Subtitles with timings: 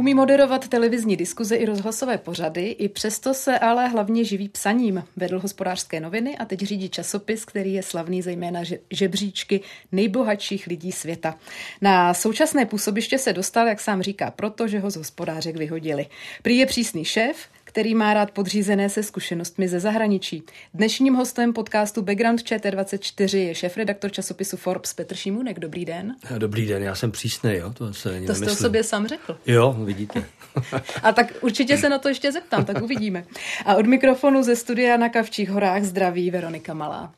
[0.00, 5.04] Umí moderovat televizní diskuze i rozhlasové pořady, i přesto se ale hlavně živí psaním.
[5.16, 9.60] Vedl hospodářské noviny a teď řídí časopis, který je slavný zejména žebříčky
[9.92, 11.38] nejbohatších lidí světa.
[11.80, 16.06] Na současné působiště se dostal, jak sám říká, proto, že ho z hospodářek vyhodili.
[16.42, 17.36] Prý je přísný šéf,
[17.70, 20.42] který má rád podřízené se zkušenostmi ze zahraničí.
[20.74, 25.58] Dnešním hostem podcastu Background ČT24 je šéf-redaktor časopisu Forbes Petr Šimunek.
[25.58, 26.16] Dobrý den.
[26.38, 29.38] Dobrý den, já jsem přísný, jo, to se není To jste o sobě sám řekl.
[29.46, 30.24] Jo, vidíte.
[31.02, 33.24] A tak určitě se na to ještě zeptám, tak uvidíme.
[33.66, 37.12] A od mikrofonu ze studia na Kavčích horách zdraví Veronika Malá.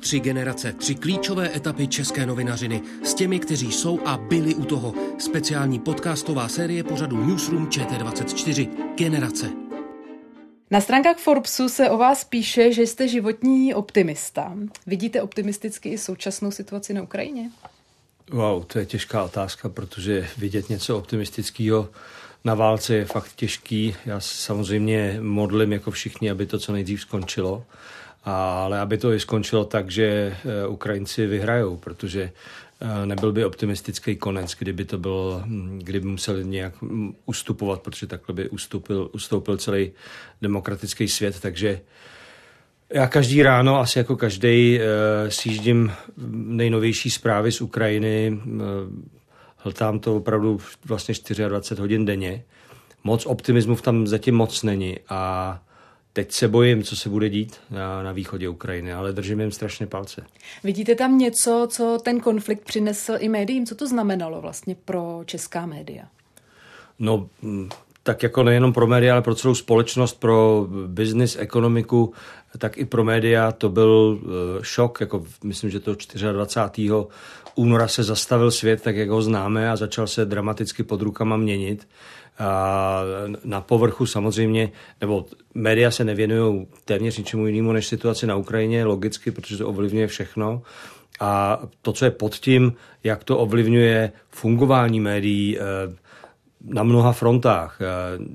[0.00, 4.94] Tři generace, tři klíčové etapy české novinařiny s těmi, kteří jsou a byli u toho.
[5.18, 8.68] Speciální podcastová série pořadu Newsroom ČT24.
[8.96, 9.50] Generace.
[10.70, 14.56] Na stránkách Forbesu se o vás píše, že jste životní optimista.
[14.86, 17.50] Vidíte optimisticky i současnou situaci na Ukrajině?
[18.30, 21.88] Wow, to je těžká otázka, protože vidět něco optimistického
[22.44, 23.96] na válce je fakt těžký.
[24.06, 27.64] Já samozřejmě modlím jako všichni, aby to co nejdřív skončilo
[28.24, 32.32] ale aby to i skončilo tak, že eh, Ukrajinci vyhrajou, protože
[32.80, 38.06] eh, nebyl by optimistický konec, kdyby to bylo, hm, kdyby museli nějak hm, ustupovat, protože
[38.06, 39.92] takhle by ustupil, ustoupil celý
[40.42, 41.80] demokratický svět, takže
[42.92, 45.92] já každý ráno, asi jako každý, eh, sjíždím
[46.32, 48.40] nejnovější zprávy z Ukrajiny,
[49.56, 51.14] hltám to opravdu vlastně
[51.48, 52.44] 24 hodin denně.
[53.04, 55.62] Moc optimismu tam zatím moc není a
[56.12, 59.86] Teď se bojím, co se bude dít na, na východě Ukrajiny, ale držím jim strašně
[59.86, 60.24] palce.
[60.64, 63.66] Vidíte tam něco, co ten konflikt přinesl i médiím?
[63.66, 66.04] Co to znamenalo vlastně pro česká média?
[66.98, 67.28] No,
[68.02, 72.12] tak jako nejenom pro média, ale pro celou společnost, pro business, ekonomiku,
[72.58, 74.28] tak i pro média to byl eh,
[74.62, 75.00] šok.
[75.00, 75.96] Jako myslím, že to
[76.32, 76.90] 24.
[77.54, 81.88] února se zastavil svět, tak jak ho známe a začal se dramaticky pod rukama měnit.
[83.44, 84.70] Na povrchu samozřejmě,
[85.00, 90.06] nebo média se nevěnují téměř ničemu jinému než situaci na Ukrajině, logicky, protože to ovlivňuje
[90.06, 90.62] všechno.
[91.20, 92.72] A to, co je pod tím,
[93.04, 95.62] jak to ovlivňuje fungování médií eh,
[96.64, 97.78] na mnoha frontách.
[97.80, 97.86] Eh,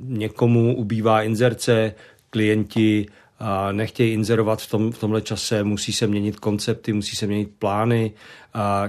[0.03, 1.93] někomu ubývá inzerce,
[2.29, 3.05] klienti
[3.71, 8.11] nechtějí inzerovat v, tom, v tomhle čase, musí se měnit koncepty, musí se měnit plány,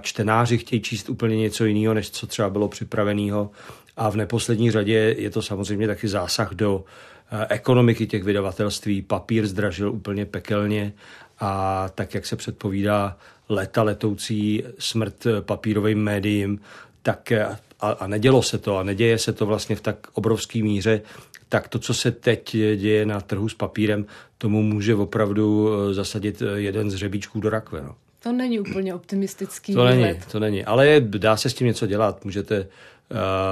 [0.00, 3.50] čtenáři chtějí číst úplně něco jiného, než co třeba bylo připraveného
[3.96, 6.84] a v neposlední řadě je to samozřejmě taky zásah do
[7.30, 9.02] eh, ekonomiky těch vydavatelství.
[9.02, 10.92] Papír zdražil úplně pekelně
[11.40, 13.16] a tak, jak se předpovídá
[13.48, 16.60] leta letoucí smrt eh, papírovým médiím,
[17.02, 17.46] tak eh,
[17.80, 21.00] a, a nedělo se to a neděje se to vlastně v tak obrovské míře,
[21.48, 24.06] tak to, co se teď děje na trhu s papírem,
[24.38, 27.82] tomu může opravdu zasadit jeden z řebíčků do rakve.
[27.82, 27.94] No.
[28.22, 30.00] To není úplně optimistický To výhled.
[30.00, 32.24] není, to není, ale dá se s tím něco dělat.
[32.24, 32.66] Můžete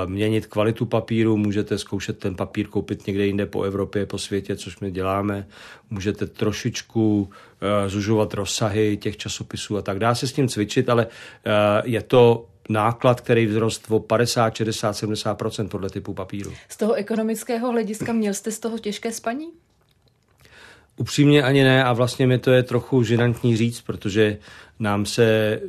[0.06, 4.80] měnit kvalitu papíru, můžete zkoušet ten papír koupit někde jinde po Evropě, po světě, což
[4.80, 5.46] my děláme.
[5.90, 9.98] Můžete trošičku eh, zužovat rozsahy těch časopisů a tak.
[9.98, 11.50] Dá se s tím cvičit, ale eh,
[11.84, 16.52] je to náklad, který vzrost o 50, 60, 70% podle typu papíru.
[16.68, 19.46] Z toho ekonomického hlediska měl jste z toho těžké spaní?
[20.96, 24.38] Upřímně ani ne a vlastně mi to je trochu žinantní říct, protože
[24.78, 25.60] nám se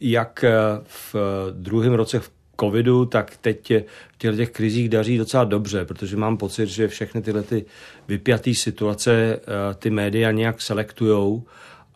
[0.00, 0.44] jak
[0.84, 1.14] v
[1.52, 3.72] druhém roce v covidu, tak teď
[4.12, 7.64] v těchto těch krizích daří docela dobře, protože mám pocit, že všechny tyhle ty
[8.08, 11.44] vypjaté situace eh, ty média nějak selektujou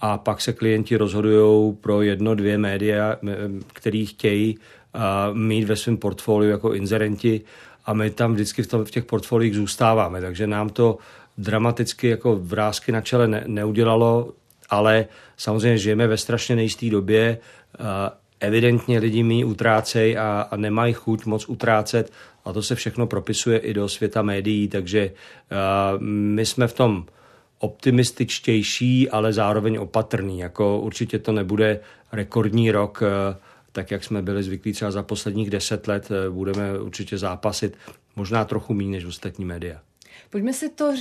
[0.00, 3.16] a pak se klienti rozhodují pro jedno, dvě média,
[3.72, 4.98] který chtějí eh,
[5.32, 7.40] mít ve svém portfoliu jako inzerenti
[7.87, 10.99] a my tam vždycky v, tom, v těch portfoliích zůstáváme, takže nám to
[11.38, 14.32] dramaticky jako vrázky na čele ne, neudělalo,
[14.70, 15.06] ale
[15.37, 17.38] samozřejmě žijeme ve strašně nejisté době,
[17.75, 17.81] eh,
[18.40, 22.12] evidentně lidi mi utrácejí a, a nemají chuť moc utrácet
[22.44, 27.06] a to se všechno propisuje i do světa médií, takže uh, my jsme v tom
[27.58, 30.38] optimističtější, ale zároveň opatrný.
[30.38, 31.81] Jako určitě to nebude
[32.12, 33.02] rekordní rok,
[33.72, 37.76] tak jak jsme byli zvyklí třeba za posledních deset let, budeme určitě zápasit
[38.16, 39.80] možná trochu méně než ostatní média.
[40.31, 40.93] Pojďme si to,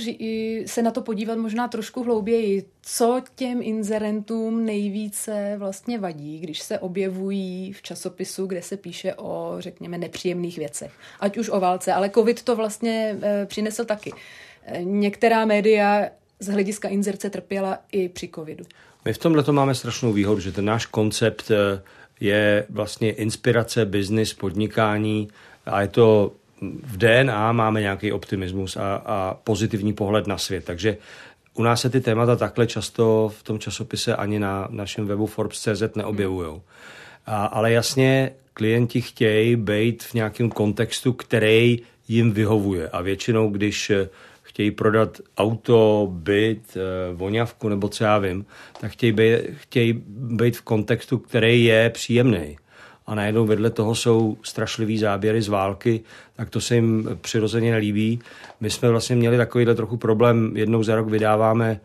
[0.66, 2.64] se na to podívat možná trošku hlouběji.
[2.82, 9.56] Co těm inzerentům nejvíce vlastně vadí, když se objevují v časopisu, kde se píše o,
[9.58, 10.92] řekněme, nepříjemných věcech.
[11.20, 14.12] Ať už o válce, ale covid to vlastně e, přinesl taky.
[14.64, 16.08] E, některá média
[16.40, 18.64] z hlediska inzerce trpěla i při covidu.
[19.04, 21.82] My v tomhle máme strašnou výhodu, že ten náš koncept e,
[22.20, 25.28] je vlastně inspirace, biznis, podnikání
[25.66, 26.32] a je to
[26.84, 30.64] v DNA máme nějaký optimismus a, a pozitivní pohled na svět.
[30.64, 30.96] Takže
[31.54, 35.94] u nás se ty témata takhle často v tom časopise ani na našem webu Forbes.cz
[35.94, 36.60] neobjevují.
[37.26, 42.88] ale jasně klienti chtějí být v nějakém kontextu, který jim vyhovuje.
[42.88, 43.92] A většinou, když
[44.42, 48.46] chtějí prodat auto, byt, eh, voňavku nebo co já vím,
[48.80, 52.56] tak chtějí být, chtějí být v kontextu, který je příjemný
[53.06, 56.00] a najednou vedle toho jsou strašlivý záběry z války,
[56.36, 58.20] tak to se jim přirozeně nelíbí.
[58.60, 61.80] My jsme vlastně měli takovýhle trochu problém, jednou za rok vydáváme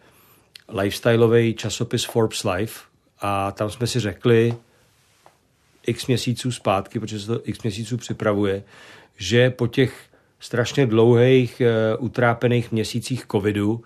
[0.69, 2.79] lifestyleový časopis Forbes Life
[3.21, 4.53] a tam jsme si řekli
[5.87, 8.63] x měsíců zpátky, protože se to x měsíců připravuje,
[9.17, 13.83] že po těch strašně dlouhých uh, utrápených měsících covidu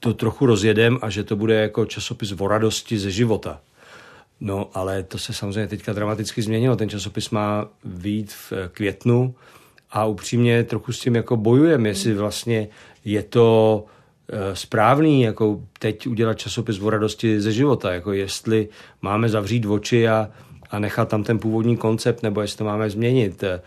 [0.00, 3.60] to trochu rozjedem a že to bude jako časopis o radosti ze života.
[4.40, 6.76] No, ale to se samozřejmě teďka dramaticky změnilo.
[6.76, 9.34] Ten časopis má výjít v eh, květnu
[9.90, 12.68] a upřímně trochu s tím jako bojujeme, jestli vlastně
[13.04, 13.84] je to
[14.28, 18.68] eh, správný, jako teď udělat časopis o radosti ze života, jako jestli
[19.02, 20.30] máme zavřít oči a,
[20.70, 23.44] a nechat tam ten původní koncept, nebo jestli to máme změnit.
[23.44, 23.60] Eh,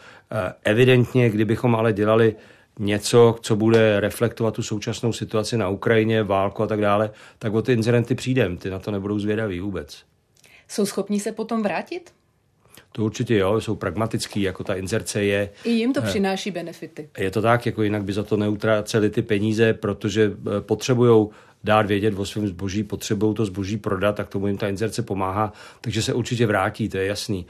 [0.63, 2.35] evidentně, kdybychom ale dělali
[2.79, 7.61] něco, co bude reflektovat tu současnou situaci na Ukrajině, válku a tak dále, tak o
[7.61, 10.10] ty incidenty přijdem, ty na to nebudou zvědaví vůbec.
[10.71, 12.13] Jsou schopní se potom vrátit?
[12.91, 15.49] To určitě jo, jsou pragmatický, jako ta inzerce je.
[15.63, 17.09] I jim to eh, přináší benefity.
[17.17, 21.27] Je to tak, jako jinak by za to neutráceli ty peníze, protože eh, potřebují
[21.63, 25.53] dát vědět o svém zboží, potřebují to zboží prodat, tak tomu jim ta inzerce pomáhá,
[25.81, 27.45] takže se určitě vrátí, to je jasný.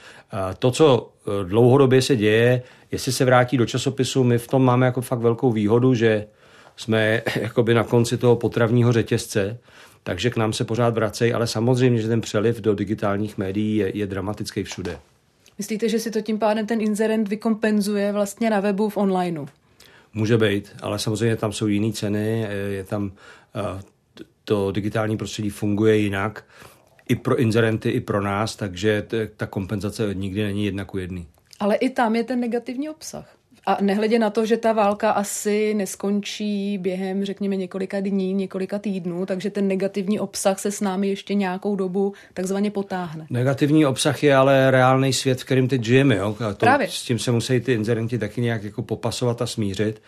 [0.59, 4.85] To, co eh, dlouhodobě se děje, jestli se vrátí do časopisu, my v tom máme
[4.85, 6.27] jako fakt velkou výhodu, že
[6.75, 9.57] jsme jakoby na konci toho potravního řetězce,
[10.03, 13.97] takže k nám se pořád vracejí, ale samozřejmě, že ten přeliv do digitálních médií je,
[13.97, 14.99] je dramatický všude.
[15.57, 19.45] Myslíte, že si to tím pádem ten inzerent vykompenzuje vlastně na webu v onlineu?
[20.13, 23.11] Může být, ale samozřejmě tam jsou jiné ceny, je tam
[23.55, 23.81] eh,
[24.43, 26.45] to digitální prostředí funguje jinak
[27.09, 29.07] i pro inzerenty, i pro nás, takže
[29.37, 31.27] ta kompenzace nikdy není jedna ku jedný.
[31.59, 33.35] Ale i tam je ten negativní obsah.
[33.65, 39.25] A nehledě na to, že ta válka asi neskončí během, řekněme, několika dní, několika týdnů,
[39.25, 43.27] takže ten negativní obsah se s námi ještě nějakou dobu takzvaně potáhne.
[43.29, 46.15] Negativní obsah je ale reálný svět, v kterém teď žijeme.
[46.15, 46.35] Jo?
[46.47, 46.87] A to, Právě.
[46.87, 50.01] S tím se musí ty inzerenti taky nějak jako popasovat a smířit.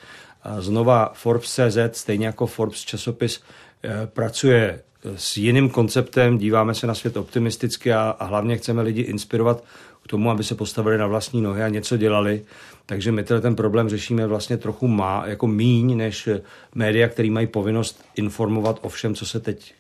[0.44, 3.41] A znova Forbes.cz, stejně jako Forbes časopis,
[3.83, 4.79] eh, pracuje
[5.15, 9.63] s jiným konceptem, díváme se na svět optimisticky a, a hlavně chceme lidi inspirovat
[10.03, 12.41] k tomu, aby se postavili na vlastní nohy a něco dělali.
[12.85, 16.30] Takže my ten problém řešíme vlastně trochu má, jako míň než
[16.75, 19.74] média, které mají povinnost informovat o všem, co se teď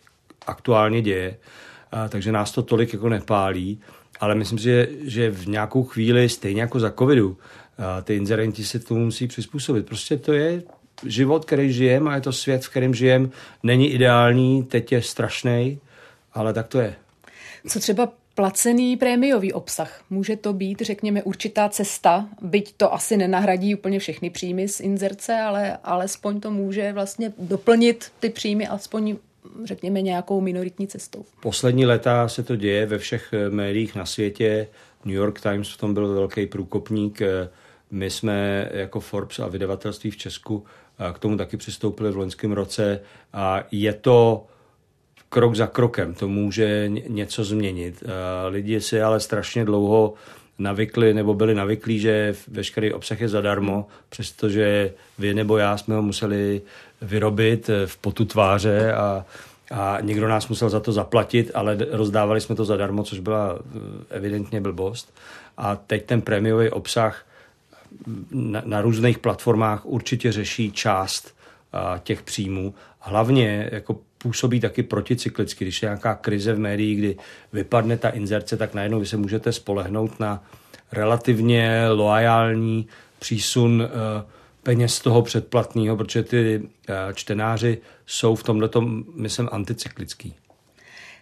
[0.47, 1.37] aktuálně děje.
[1.91, 3.79] A, takže nás to tolik jako nepálí,
[4.19, 7.37] ale myslím si, že, že v nějakou chvíli, stejně jako za covidu,
[7.77, 9.85] a ty inzerenti se tomu musí přizpůsobit.
[9.85, 10.63] Prostě to je
[11.05, 13.29] život, který žijeme a je to svět, v kterém žijeme.
[13.63, 15.79] Není ideální, teď je strašný,
[16.33, 16.95] ale tak to je.
[17.67, 20.01] Co třeba placený prémiový obsah.
[20.09, 25.37] Může to být, řekněme, určitá cesta, byť to asi nenahradí úplně všechny příjmy z inzerce,
[25.37, 29.15] ale alespoň to může vlastně doplnit ty příjmy aspoň
[29.63, 31.25] řekněme nějakou minoritní cestou.
[31.41, 34.67] Poslední léta se to děje ve všech eh, médiích na světě.
[35.05, 37.21] New York Times v tom byl velký průkopník.
[37.21, 37.49] Eh,
[37.91, 40.65] my jsme jako Forbes a vydavatelství v Česku
[40.99, 42.99] eh, k tomu taky přistoupili v loňském roce
[43.33, 44.47] a je to
[45.33, 48.03] krok za krokem to může něco změnit.
[48.49, 50.13] Lidi si ale strašně dlouho
[50.59, 56.01] navykli nebo byli navyklí, že veškerý obsah je zadarmo, přestože vy nebo já jsme ho
[56.01, 56.61] museli
[57.01, 59.25] vyrobit v potu tváře a,
[59.71, 63.79] a někdo nás musel za to zaplatit, ale rozdávali jsme to zadarmo, což byla eh,
[64.09, 65.13] evidentně blbost.
[65.57, 67.25] A teď ten prémiový obsah
[68.31, 71.35] na, na různých platformách určitě řeší část
[71.73, 72.73] a, těch příjmů.
[72.99, 75.65] Hlavně jako působí taky proticyklicky.
[75.65, 77.17] Když je nějaká krize v médiích, kdy
[77.53, 80.43] vypadne ta inzerce, tak najednou vy se můžete spolehnout na
[80.91, 82.87] relativně loajální
[83.19, 83.89] přísun uh,
[84.63, 88.69] peněz toho předplatného, protože ty uh, čtenáři jsou v tomhle,
[89.15, 90.33] myslím, anticyklický.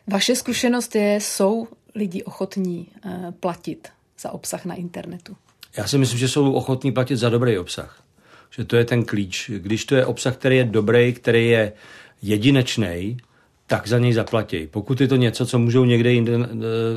[0.07, 3.87] Vaše zkušenost je, jsou lidi ochotní uh, platit
[4.19, 5.35] za obsah na internetu?
[5.77, 8.03] Já si myslím, že jsou ochotní platit za dobrý obsah.
[8.51, 9.51] že to je ten klíč.
[9.57, 11.73] Když to je obsah, který je dobrý, který je
[12.21, 13.17] jedinečný,
[13.67, 14.67] tak za něj zaplatí.
[14.67, 16.47] Pokud je to něco, co můžou někde jinde eh,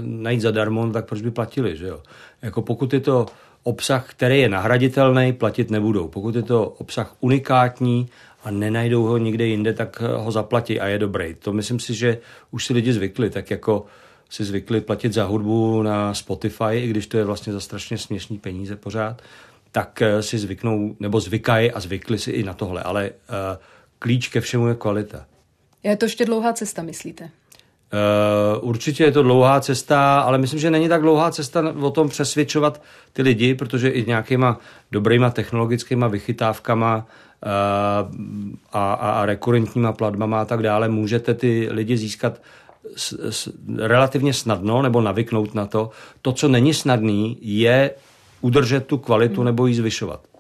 [0.01, 2.03] najít zadarmo, tak proč by platili, že jo?
[2.43, 3.27] Jako pokud je to
[3.63, 6.09] obsah, který je nahraditelný, platit nebudou.
[6.09, 8.09] Pokud je to obsah unikátní
[8.45, 11.35] a nenajdou ho nikde jinde, tak ho zaplatí a je dobrý.
[11.35, 12.19] To myslím si, že
[12.51, 13.87] už si lidi zvykli, tak jako
[14.31, 18.39] si zvykli platit za hudbu na Spotify, i když to je vlastně za strašně směšný
[18.39, 19.23] peníze pořád,
[19.73, 22.83] tak eh, si zvyknou, nebo zvykají a zvykli si i na tohle.
[22.83, 23.57] Ale uh,
[24.05, 25.25] klíč ke všemu je kvalita.
[25.83, 27.25] Je to ještě dlouhá cesta, myslíte?
[27.25, 32.09] Uh, určitě je to dlouhá cesta, ale myslím, že není tak dlouhá cesta o tom
[32.09, 32.83] přesvědčovat
[33.13, 34.59] ty lidi, protože i nějakýma
[34.93, 37.51] dobrýma technologickýma vychytávkama uh,
[38.73, 42.43] a, a, a rekurentníma platbama a tak dále můžete ty lidi získat
[42.97, 45.91] s, s, relativně snadno nebo navyknout na to.
[46.23, 47.91] To, co není snadný, je
[48.41, 49.45] udržet tu kvalitu hmm.
[49.45, 50.34] nebo ji zvyšovat.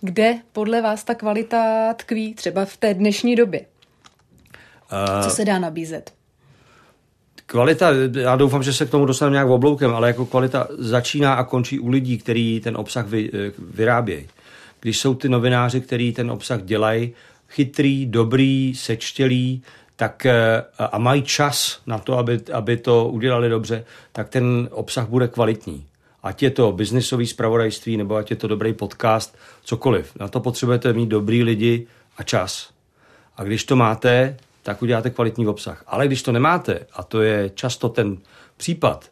[0.00, 3.60] Kde podle vás ta kvalita tkví třeba v té dnešní době?
[3.60, 6.12] Uh, co se dá nabízet?
[7.46, 7.90] Kvalita,
[8.20, 11.80] já doufám, že se k tomu dostaneme nějak obloukem, ale jako kvalita začíná a končí
[11.80, 14.28] u lidí, kteří ten obsah vy, eh, vyrábějí.
[14.80, 17.12] Když jsou ty novináři, kteří ten obsah dělají,
[17.48, 19.62] chytrý, dobrý, sečtělý,
[19.96, 25.08] tak eh, a mají čas na to, aby, aby to udělali dobře, tak ten obsah
[25.08, 25.86] bude kvalitní.
[26.22, 30.16] Ať je to biznisový zpravodajství, nebo ať je to dobrý podcast, cokoliv.
[30.20, 31.86] Na to potřebujete mít dobrý lidi
[32.16, 32.70] a čas.
[33.36, 35.84] A když to máte, tak uděláte kvalitní obsah.
[35.86, 38.18] Ale když to nemáte, a to je často ten
[38.56, 39.10] případ,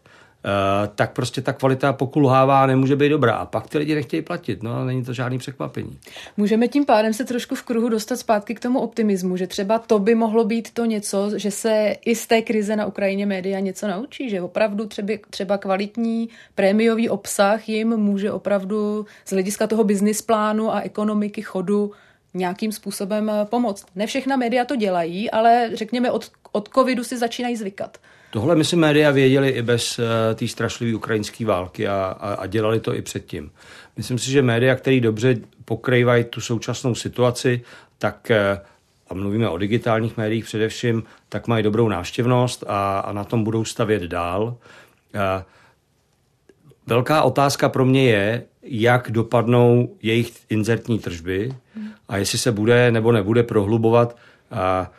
[0.94, 3.34] tak prostě ta kvalita pokulhává a nemůže být dobrá.
[3.34, 5.98] A pak ty lidi nechtějí platit, no není to žádný překvapení.
[6.36, 9.98] Můžeme tím pádem se trošku v kruhu dostat zpátky k tomu optimismu, že třeba to
[9.98, 13.88] by mohlo být to něco, že se i z té krize na Ukrajině média něco
[13.88, 20.22] naučí, že opravdu třeba, třeba kvalitní prémiový obsah jim může opravdu z hlediska toho business
[20.22, 21.92] plánu a ekonomiky chodu
[22.34, 23.86] nějakým způsobem eh, pomoct.
[23.94, 27.98] Ne všechna média to dělají, ale řekněme od, od covidu si začínají zvykat.
[28.38, 30.04] Tohle my si média věděli i bez uh,
[30.34, 33.50] té strašlivé ukrajinské války a, a, a dělali to i předtím.
[33.96, 37.62] Myslím si, že média, které dobře pokrývají tu současnou situaci,
[37.98, 38.64] tak uh,
[39.10, 43.64] a mluvíme o digitálních médiích především, tak mají dobrou návštěvnost a, a na tom budou
[43.64, 44.42] stavět dál.
[44.44, 45.20] Uh,
[46.86, 51.52] velká otázka pro mě je, jak dopadnou jejich inzertní tržby
[52.08, 54.16] a jestli se bude nebo nebude prohlubovat.
[54.50, 54.92] A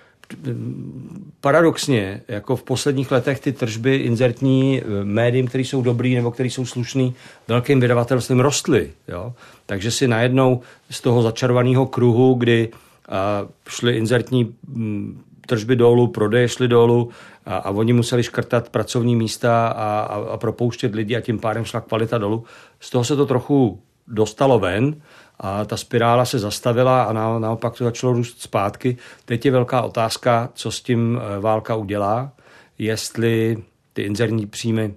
[1.42, 6.50] paradoxně, jako v posledních letech ty tržby inzertní eh, médiím, které jsou dobrý nebo které
[6.50, 7.16] jsou slušný,
[7.48, 8.92] velkým vydavatelstvím rostly.
[9.08, 9.34] Jo?
[9.66, 12.70] Takže si najednou z toho začarovaného kruhu, kdy
[13.10, 17.10] a, šly inzertní mm, tržby dolů, prodeje šly dolů
[17.46, 21.66] a, a oni museli škrtat pracovní místa a, a, a propouštět lidi a tím pádem
[21.66, 22.44] šla kvalita dolů.
[22.80, 24.96] Z toho se to trochu dostalo ven
[25.40, 28.98] a ta spirála se zastavila a na, naopak to začalo růst zpátky.
[29.26, 32.32] Teď je velká otázka, co s tím eh, válka udělá,
[32.78, 33.58] jestli
[33.94, 34.94] ty inzerní příjmy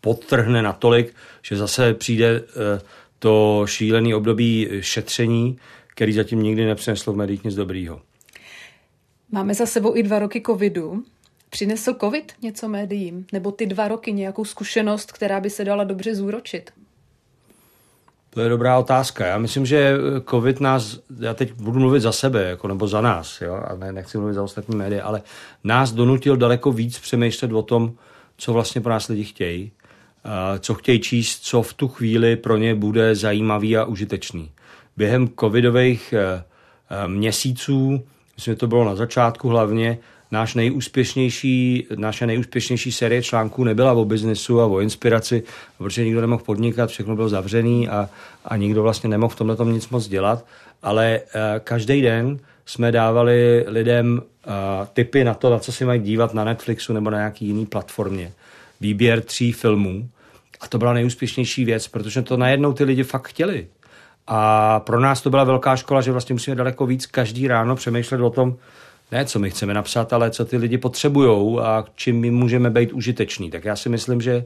[0.00, 2.80] podtrhne natolik, že zase přijde eh,
[3.18, 8.00] to šílený období šetření, který zatím nikdy nepřineslo v médiích nic dobrýho.
[9.30, 11.04] Máme za sebou i dva roky covidu.
[11.50, 13.26] Přinesl covid něco médiím?
[13.32, 16.70] Nebo ty dva roky nějakou zkušenost, která by se dala dobře zúročit?
[18.34, 19.26] To je dobrá otázka.
[19.26, 19.96] Já myslím, že
[20.30, 23.92] COVID nás, já teď budu mluvit za sebe, jako, nebo za nás, jo, a ne,
[23.92, 25.22] nechci mluvit za ostatní média, ale
[25.64, 27.92] nás donutil daleko víc přemýšlet o tom,
[28.36, 29.72] co vlastně pro nás lidi chtějí,
[30.60, 34.50] co chtějí číst, co v tu chvíli pro ně bude zajímavý a užitečný.
[34.96, 36.44] Během covidových eh,
[36.90, 37.90] eh, měsíců,
[38.36, 39.98] myslím, že to bylo na začátku hlavně,
[40.34, 45.42] náš nejúspěšnější, naše nejúspěšnější série článků nebyla o biznesu a o inspiraci,
[45.78, 48.08] protože nikdo nemohl podnikat, všechno bylo zavřený a,
[48.44, 50.44] a nikdo vlastně nemohl v tomhle nic moc dělat,
[50.82, 54.52] ale uh, každý den jsme dávali lidem uh,
[54.92, 58.32] tipy na to, na co si mají dívat na Netflixu nebo na nějaký jiný platformě.
[58.80, 60.08] Výběr tří filmů
[60.60, 63.66] a to byla nejúspěšnější věc, protože to najednou ty lidi fakt chtěli.
[64.26, 68.20] A pro nás to byla velká škola, že vlastně musíme daleko víc každý ráno přemýšlet
[68.20, 68.56] o tom,
[69.14, 72.92] ne co my chceme napsat, ale co ty lidi potřebují a čím my můžeme být
[72.92, 73.50] užiteční.
[73.50, 74.44] Tak já si myslím, že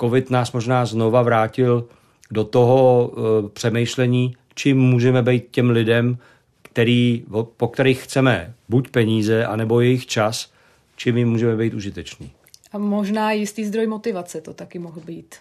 [0.00, 1.84] COVID nás možná znova vrátil
[2.30, 6.18] do toho uh, přemýšlení, čím můžeme být těm lidem,
[6.62, 7.24] který,
[7.56, 10.52] po kterých chceme buď peníze, anebo jejich čas,
[10.96, 12.30] čím jim můžeme být užiteční.
[12.72, 15.34] A možná jistý zdroj motivace to taky mohl být.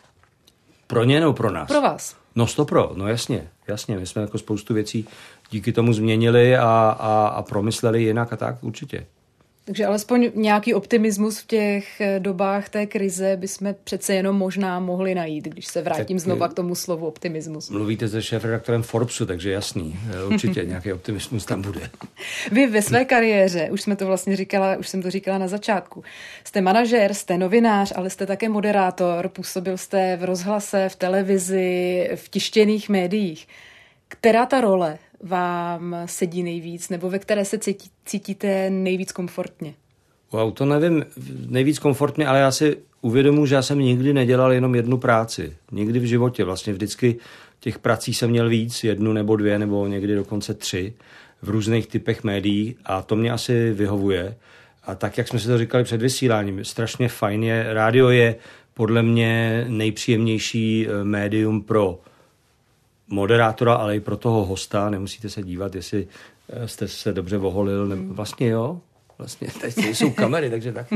[0.88, 1.68] Pro ně nebo pro nás?
[1.68, 2.16] Pro vás.
[2.36, 3.98] No stopro, no jasně, jasně.
[3.98, 5.08] My jsme jako spoustu věcí
[5.52, 6.64] díky tomu změnili a,
[7.00, 9.06] a, a promysleli jinak a tak určitě.
[9.66, 15.16] Takže alespoň nějaký optimismus v těch eh, dobách té krize bychom přece jenom možná mohli
[15.16, 17.70] najít, když se vrátím tak, znova k tomu slovu optimismus.
[17.70, 21.90] Mluvíte se šéf-redaktorem Forbesu, takže jasný, eh, určitě nějaký optimismus tam bude.
[22.52, 26.04] Vy ve své kariéře, už jsme to vlastně říkala, už jsem to říkala na začátku,
[26.44, 32.30] jste manažer, jste novinář, ale jste také moderátor, působil jste v rozhlase, v televizi, v
[32.30, 33.48] tištěných médiích.
[34.08, 39.74] Která ta role vám sedí nejvíc, nebo ve které se cítí, cítíte nejvíc komfortně?
[40.32, 41.06] Wow, to nevím
[41.48, 45.54] nejvíc komfortně, ale já si uvědomuji, že já jsem nikdy nedělal jenom jednu práci.
[45.72, 46.44] Nikdy v životě.
[46.44, 47.16] Vlastně vždycky
[47.60, 50.94] těch prací jsem měl víc, jednu nebo dvě, nebo někdy dokonce tři
[51.42, 54.36] v různých typech médií a to mě asi vyhovuje.
[54.84, 57.74] A tak, jak jsme si to říkali před vysíláním, strašně fajn je.
[57.74, 58.36] Rádio je
[58.74, 62.00] podle mě nejpříjemnější eh, médium pro
[63.08, 64.90] moderátora, ale i pro toho hosta.
[64.90, 66.08] Nemusíte se dívat, jestli
[66.50, 67.88] eh, jste se dobře voholil.
[67.88, 68.82] Ne, vlastně jo,
[69.18, 70.88] vlastně teď jsou kamery, takže tak.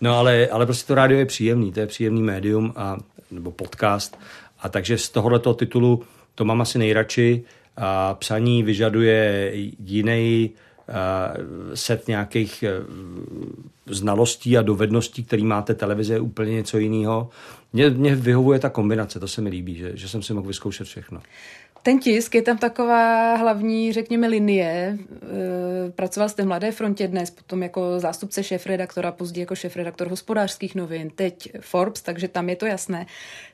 [0.00, 2.98] No ale, ale prostě to rádio je příjemný, to je příjemný médium a,
[3.30, 4.18] nebo podcast.
[4.60, 6.02] A takže z tohoto titulu
[6.34, 7.44] to mám asi nejradši.
[7.76, 10.50] A psaní vyžaduje jiný
[11.74, 12.72] set nějakých e,
[13.86, 17.30] znalostí a dovedností, který máte televize, je úplně něco jiného.
[17.72, 20.86] Mně, mně vyhovuje ta kombinace, to se mi líbí, že, že jsem si mohl vyzkoušet
[20.86, 21.20] všechno.
[21.88, 24.98] Ten tisk je tam taková hlavní, řekněme, linie.
[25.88, 30.74] E, pracoval jste v Mladé frontě dnes, potom jako zástupce šéf-redaktora, později jako šéf-redaktor hospodářských
[30.74, 33.06] novin, teď Forbes, takže tam je to jasné.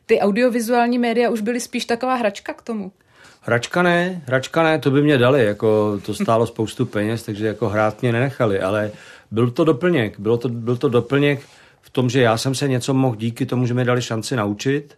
[0.06, 2.92] Ty audiovizuální média už byly spíš taková hračka k tomu?
[3.40, 7.68] Hračka ne, hračka ne, to by mě dali, jako to stálo spoustu peněz, takže jako
[7.68, 8.90] hrát mě nenechali, ale
[9.30, 11.40] byl to doplněk, bylo to, byl to doplněk
[11.82, 14.96] v tom, že já jsem se něco mohl díky tomu, že mi dali šanci naučit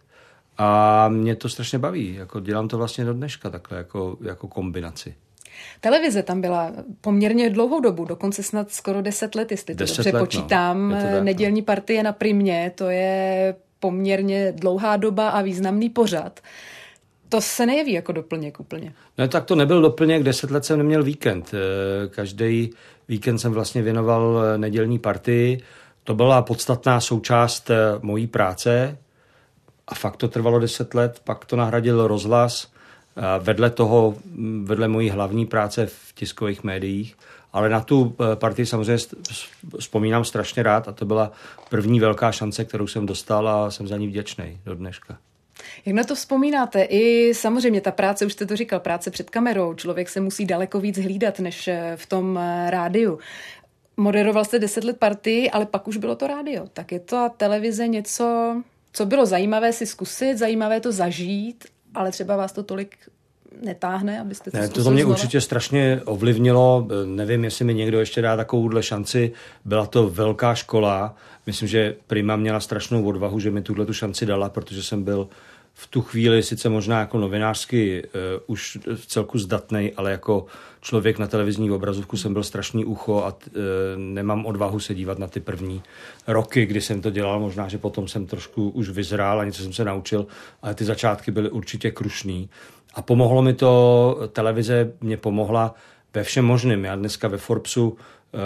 [0.57, 5.15] a mě to strašně baví, jako dělám to vlastně do dneška takhle jako, jako kombinaci.
[5.79, 6.71] Televize tam byla
[7.01, 10.19] poměrně dlouhou dobu, dokonce snad skoro deset let, jestli to dobře let, no.
[10.19, 10.89] počítám.
[10.89, 10.95] No.
[10.95, 11.65] Tak, Nedělní no.
[11.65, 16.39] partie na Primě, to je poměrně dlouhá doba a významný pořad.
[17.29, 18.93] To se nejeví jako doplněk úplně.
[19.17, 21.51] No tak to nebyl doplněk, deset let jsem neměl víkend.
[21.53, 22.69] Eh, každý
[23.07, 25.61] víkend jsem vlastně věnoval eh, nedělní partii.
[26.03, 28.97] To byla podstatná součást eh, mojí práce
[29.87, 31.21] a fakt to trvalo deset let.
[31.23, 32.67] Pak to nahradil rozhlas
[33.39, 37.17] vedle toho, mm, vedle mojí hlavní práce v tiskových médiích.
[37.53, 39.05] Ale na tu partii samozřejmě
[39.79, 41.31] vzpomínám strašně rád a to byla
[41.69, 45.17] první velká šance, kterou jsem dostal a jsem za ní vděčný do dneška.
[45.85, 46.83] Jak na to vzpomínáte?
[46.83, 49.73] I samozřejmě ta práce, už jste to říkal, práce před kamerou.
[49.73, 53.19] Člověk se musí daleko víc hlídat než eh, v tom eh, rádiu.
[53.97, 56.67] Moderoval jste deset let partii, ale pak už bylo to rádio.
[56.73, 58.55] Tak je to televize něco,
[58.97, 62.97] co bylo zajímavé si zkusit, zajímavé to zažít, ale třeba vás to tolik
[63.61, 66.87] netáhne, abyste to ne, to, mě určitě strašně ovlivnilo.
[67.05, 69.31] Nevím, jestli mi někdo ještě dá takovouhle šanci.
[69.65, 71.15] Byla to velká škola.
[71.45, 75.29] Myslím, že Prima měla strašnou odvahu, že mi tuhle tu šanci dala, protože jsem byl
[75.79, 78.11] v tu chvíli sice možná jako novinářsky uh,
[78.47, 80.45] už v celku zdatný, ale jako
[80.81, 83.53] člověk na televizní obrazovku jsem byl strašný ucho a uh,
[83.95, 85.83] nemám odvahu se dívat na ty první
[86.27, 87.39] roky, kdy jsem to dělal.
[87.39, 90.27] Možná, že potom jsem trošku už vyzrál a něco jsem se naučil,
[90.61, 92.49] ale ty začátky byly určitě krušný.
[92.93, 95.75] A pomohlo mi to, televize mě pomohla
[96.13, 96.85] ve všem možném.
[96.85, 97.97] Já dneska ve Forbesu uh,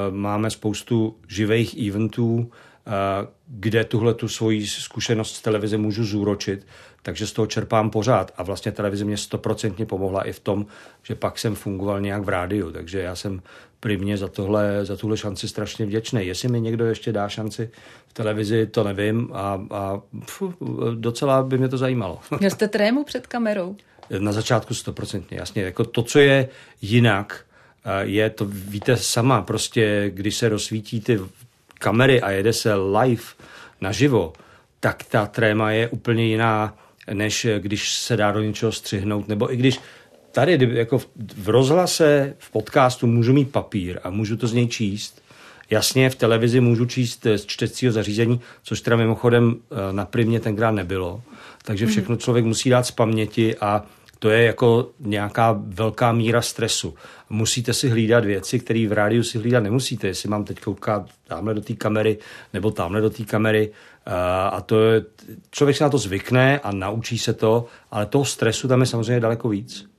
[0.09, 2.51] máme spoustu živých eventů,
[3.47, 6.67] kde tuhle tu svoji zkušenost z televize můžu zúročit,
[7.01, 8.31] takže z toho čerpám pořád.
[8.37, 10.65] A vlastně televize mě stoprocentně pomohla i v tom,
[11.03, 13.41] že pak jsem fungoval nějak v rádiu, takže já jsem
[13.79, 16.27] primě za, tohle, za tuhle šanci strašně vděčný.
[16.27, 17.69] Jestli mi někdo ještě dá šanci
[18.07, 20.53] v televizi, to nevím a, a pfu,
[20.95, 22.19] docela by mě to zajímalo.
[22.39, 23.75] Měl jste trému před kamerou?
[24.19, 25.63] Na začátku stoprocentně, jasně.
[25.63, 26.49] Jako to, co je
[26.81, 27.45] jinak,
[28.01, 31.19] je to, víte sama, prostě, když se rozsvítí ty
[31.73, 33.23] kamery a jede se live
[33.81, 34.33] naživo,
[34.79, 36.77] tak ta tréma je úplně jiná,
[37.13, 39.79] než když se dá do něčeho střihnout, nebo i když
[40.31, 40.97] tady jako
[41.37, 45.21] v rozhlase, v podcastu můžu mít papír a můžu to z něj číst.
[45.69, 50.71] Jasně, v televizi můžu číst z čtecího zařízení, což teda mimochodem eh, na primě tenkrát
[50.71, 51.21] nebylo.
[51.65, 51.91] Takže mhm.
[51.91, 53.85] všechno člověk musí dát z paměti a
[54.19, 56.95] to je jako nějaká velká míra stresu.
[57.29, 60.07] Musíte si hlídat věci, které v rádiu si hlídat nemusíte.
[60.07, 62.17] Jestli mám teď koukat tamhle do té kamery
[62.53, 63.71] nebo tamhle do té kamery.
[64.51, 65.05] A to je,
[65.51, 69.19] člověk se na to zvykne a naučí se to, ale toho stresu tam je samozřejmě
[69.19, 69.89] daleko víc.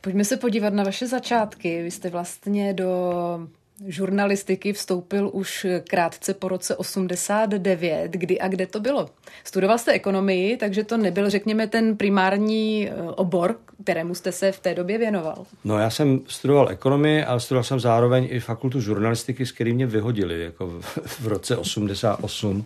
[0.00, 1.82] Pojďme se podívat na vaše začátky.
[1.82, 3.48] Vy jste vlastně do
[3.86, 8.10] žurnalistiky vstoupil už krátce po roce 89.
[8.10, 9.08] Kdy a kde to bylo?
[9.44, 14.60] Studoval jste ekonomii, takže to nebyl, řekněme, ten primární eh, obor, kterému jste se v
[14.60, 15.46] té době věnoval.
[15.64, 19.86] No já jsem studoval ekonomii, ale studoval jsem zároveň i fakultu žurnalistiky, s kterým mě
[19.86, 20.66] vyhodili jako
[21.06, 22.64] v roce 88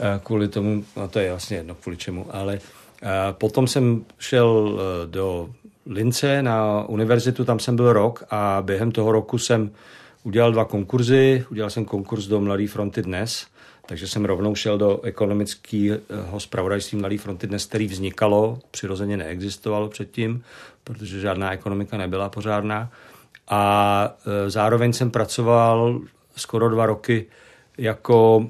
[0.00, 2.58] eh, kvůli tomu, no to je vlastně jedno kvůli čemu, ale
[3.32, 5.50] potom jsem šel do
[5.86, 9.70] Lince na univerzitu, tam jsem byl rok a během toho roku jsem
[10.28, 11.44] udělal dva konkurzy.
[11.50, 13.46] Udělal jsem konkurs do Mladé fronty dnes,
[13.86, 20.42] takže jsem rovnou šel do ekonomického zpravodajství Mladé fronty dnes, který vznikalo, přirozeně neexistovalo předtím,
[20.84, 22.92] protože žádná ekonomika nebyla pořádná.
[23.48, 26.00] A e, zároveň jsem pracoval
[26.36, 27.26] skoro dva roky
[27.78, 28.46] jako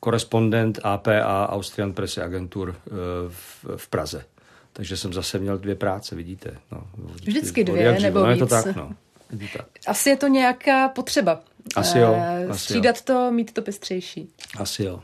[0.00, 2.90] korespondent APA Austrian Presse Agentur e,
[3.76, 4.24] v Praze.
[4.72, 6.50] Takže jsem zase měl dvě práce, vidíte.
[6.72, 6.82] No,
[7.24, 8.40] Vždycky dvě, nebo no, víc.
[8.40, 8.92] Je to tak, no.
[9.86, 11.40] Asi je to nějaká potřeba.
[11.76, 12.14] Asi jo.
[12.18, 13.02] Eh, asi Střídat jo.
[13.04, 14.28] to, mít to pestřejší.
[14.58, 15.00] Asi jo.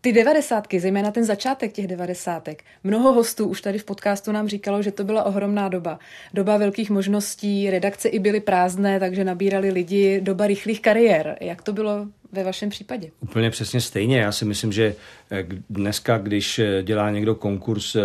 [0.00, 2.64] Ty devadesátky, zejména ten začátek těch devadesátek.
[2.84, 5.98] Mnoho hostů už tady v podcastu nám říkalo, že to byla ohromná doba.
[6.34, 11.36] Doba velkých možností, redakce i byly prázdné, takže nabírali lidi, doba rychlých kariér.
[11.40, 13.10] Jak to bylo ve vašem případě?
[13.20, 14.18] Úplně přesně stejně.
[14.18, 14.94] Já si myslím, že
[15.30, 17.96] eh, dneska, když eh, dělá někdo konkurs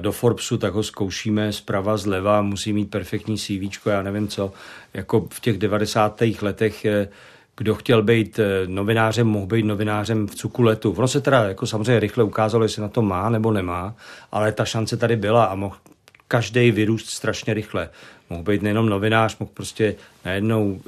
[0.00, 4.52] do Forbesu, tak ho zkoušíme zprava, zleva, musí mít perfektní CV, já nevím co.
[4.94, 6.22] Jako v těch 90.
[6.42, 6.86] letech
[7.56, 10.94] kdo chtěl být eh, novinářem, mohl být novinářem v cuku letu.
[10.98, 13.94] Ono se teda jako samozřejmě rychle ukázalo, jestli na to má nebo nemá,
[14.32, 15.76] ale ta šance tady byla a mohl
[16.28, 17.90] každý vyrůst strašně rychle.
[18.30, 20.80] Mohl být nejenom novinář, mohl prostě najednou uh,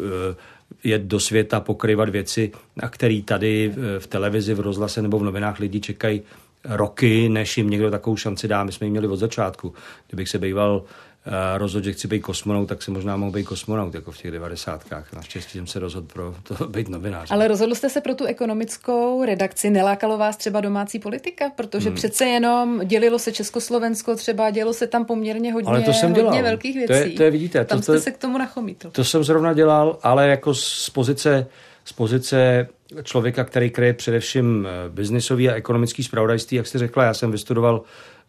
[0.85, 5.59] jet do světa, pokryvat věci, na které tady v televizi, v rozhlase nebo v novinách
[5.59, 6.23] lidi čekají
[6.69, 8.65] roky, než jim někdo takovou šanci dá.
[8.65, 9.75] My jsme ji měli od začátku.
[10.09, 13.95] Kdybych se býval uh, rozhodl, že chci být kosmonaut, tak se možná mohl být kosmonaut,
[13.95, 15.13] jako v těch devadesátkách.
[15.13, 17.31] Naštěstí jsem se rozhodl pro to být novinář.
[17.31, 21.97] Ale rozhodl jste se pro tu ekonomickou redakci, nelákalo vás třeba domácí politika, protože hmm.
[21.97, 26.31] přece jenom dělilo se Československo, třeba dělo se tam poměrně hodně, ale to jsem dělal.
[26.31, 26.87] hodně velkých věcí.
[26.87, 27.65] To je, to je vidíte.
[27.65, 28.91] Tam to, jste to, se k tomu nachomítl.
[28.91, 31.47] To jsem zrovna dělal, ale jako z pozice,
[31.85, 32.69] z pozice
[33.03, 37.83] člověka, který kryje především eh, biznisový a ekonomický zpravodajství, jak jste řekla, já jsem vystudoval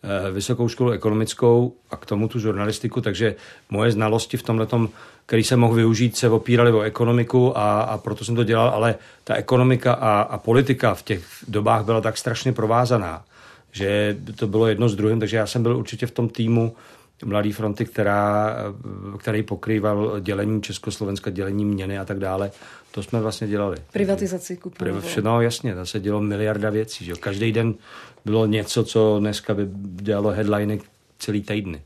[0.04, 3.36] eh, vysokou školu ekonomickou a k tomu tu žurnalistiku, takže
[3.70, 4.68] moje znalosti v tomhle,
[5.26, 8.96] který jsem mohl využít, se opíraly o ekonomiku a, a proto jsem to dělal, ale
[9.24, 13.24] ta ekonomika a, a politika v těch dobách byla tak strašně provázaná,
[13.72, 16.76] že to bylo jedno s druhým, takže já jsem byl určitě v tom týmu
[17.26, 18.56] Mladé fronty, která,
[19.20, 22.52] který pokrýval dělení Československa, dělení měny a tak dále.
[22.92, 23.78] To jsme vlastně dělali.
[23.94, 25.02] Privatizaci kuponovou.
[25.22, 27.06] No jasně, to se dělo miliarda věcí.
[27.06, 27.14] Že?
[27.14, 27.74] Každý den
[28.26, 29.68] bylo něco, co dneska by
[30.02, 30.80] dělalo headliny
[31.20, 31.82] celý týdny.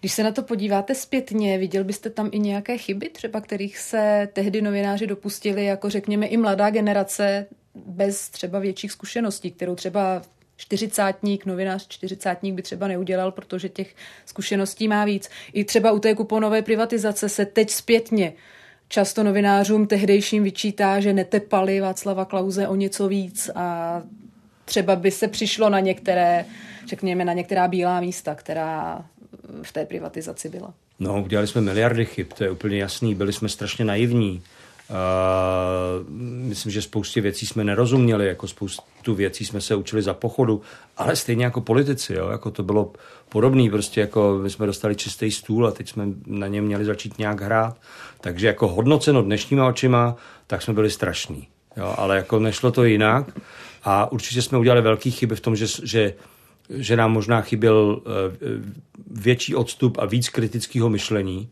[0.00, 4.28] Když se na to podíváte zpětně, viděl byste tam i nějaké chyby, třeba kterých se
[4.32, 7.46] tehdy novináři dopustili, jako řekněme i mladá generace,
[7.86, 10.22] bez třeba větších zkušeností, kterou třeba
[10.58, 13.94] čtyřicátník, novinář čtyřicátník by třeba neudělal, protože těch
[14.26, 15.30] zkušeností má víc.
[15.52, 18.32] I třeba u té kuponové privatizace se teď zpětně
[18.88, 24.02] často novinářům tehdejším vyčítá, že netepali Václava Klauze o něco víc a
[24.64, 26.44] třeba by se přišlo na některé,
[26.86, 29.04] řekněme, na některá bílá místa, která
[29.62, 30.74] v té privatizaci byla.
[30.98, 34.42] No, udělali jsme miliardy chyb, to je úplně jasný, byli jsme strašně naivní.
[34.90, 36.06] Uh,
[36.48, 40.62] myslím, že spoustě věcí jsme nerozuměli, jako spoustu věcí jsme se učili za pochodu,
[40.96, 42.92] ale stejně jako politici, jo, jako to bylo
[43.28, 47.18] podobné, prostě jako my jsme dostali čistý stůl a teď jsme na něm měli začít
[47.18, 47.76] nějak hrát,
[48.20, 53.26] takže jako hodnoceno dnešníma očima, tak jsme byli strašní, jo, ale jako nešlo to jinak.
[53.84, 56.14] A určitě jsme udělali velký chyby v tom, že, že
[56.70, 58.36] že nám možná chyběl eh,
[59.10, 61.48] větší odstup a víc kritického myšlení,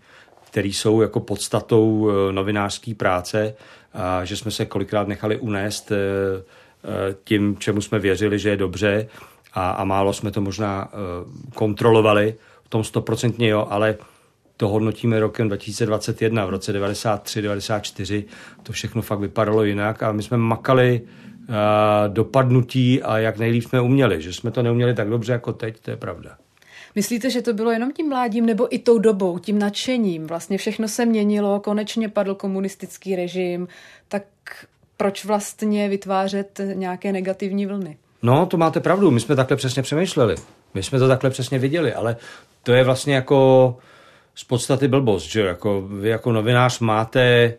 [0.56, 3.54] který jsou jako podstatou eh, novinářské práce
[3.92, 5.96] a že jsme se kolikrát nechali unést eh,
[6.84, 9.08] eh, tím, čemu jsme věřili, že je dobře
[9.52, 10.88] a, a málo jsme to možná
[11.54, 13.96] kontrolovali, v tom stoprocentně jo, ale
[14.56, 18.24] to hodnotíme rokem 2021, v roce 93, 94,
[18.62, 21.00] to všechno fakt vypadalo jinak a my jsme makali
[22.08, 25.90] dopadnutí a jak nejlíp jsme uměli, že jsme to neuměli tak dobře jako teď, to
[25.90, 26.36] je pravda.
[26.96, 30.26] Myslíte, že to bylo jenom tím mládím nebo i tou dobou, tím nadšením?
[30.26, 33.68] Vlastně všechno se měnilo, konečně padl komunistický režim,
[34.09, 34.22] tak
[34.96, 37.96] proč vlastně vytvářet nějaké negativní vlny?
[38.22, 40.35] No, to máte pravdu, my jsme takhle přesně přemýšleli.
[40.74, 42.16] My jsme to takhle přesně viděli, ale
[42.62, 43.76] to je vlastně jako
[44.35, 47.54] z podstaty blbost, že jako vy jako novinář máte e,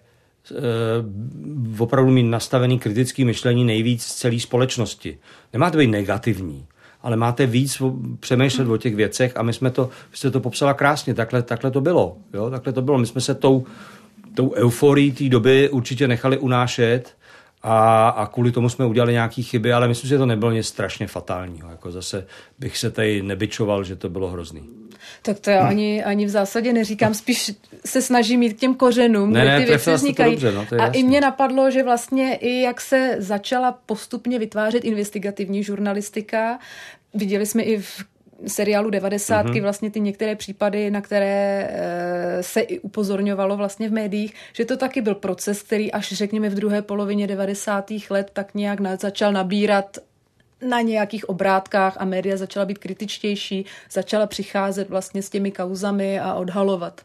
[1.78, 5.18] opravdu mít nastavený kritický myšlení nejvíc z celé společnosti.
[5.54, 6.66] Nemáte být negativní
[7.08, 7.82] ale máte víc
[8.20, 11.72] přemýšlet o těch věcech a my jsme to, vy jste to popsala krásně, takhle, takhle
[11.72, 12.98] to bylo, jo, takhle to bylo.
[12.98, 13.66] My jsme se tou,
[14.34, 17.16] tou euforií té doby určitě nechali unášet
[17.64, 21.08] a, a kvůli tomu jsme udělali nějaké chyby, ale myslím, že to nebylo nic strašně
[21.08, 21.70] fatálního.
[21.70, 22.26] Jako zase
[22.60, 24.64] bych se tady nebyčoval, že to bylo hrozný.
[25.22, 27.52] Tak to já ani, ani v zásadě neříkám, spíš
[27.86, 30.32] se snažím mít k těm kořenům, ne, kde ty věci vznikají.
[30.32, 31.00] Dobře, no, a jasný.
[31.00, 36.60] i mě napadlo, že vlastně i jak se začala postupně vytvářet investigativní žurnalistika,
[37.18, 38.06] viděli jsme i v
[38.48, 39.46] seriálu 90.
[39.46, 39.62] Mm-hmm.
[39.62, 44.78] vlastně ty některé případy, na které e, se i upozorňovalo vlastně v médiích, že to
[44.78, 47.92] taky byl proces, který až řekněme v druhé polovině 90.
[48.10, 49.98] let tak nějak na, začal nabírat
[50.68, 56.34] na nějakých obrátkách a média začala být kritičtější, začala přicházet vlastně s těmi kauzami a
[56.34, 57.02] odhalovat.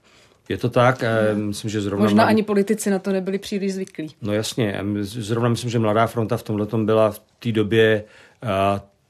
[0.48, 1.46] Je to tak, hmm.
[1.46, 2.04] myslím, že zrovna...
[2.04, 4.14] Možná ani politici na to nebyli příliš zvyklí.
[4.22, 8.04] No jasně, zrovna myslím, že Mladá fronta v tomhle byla v té době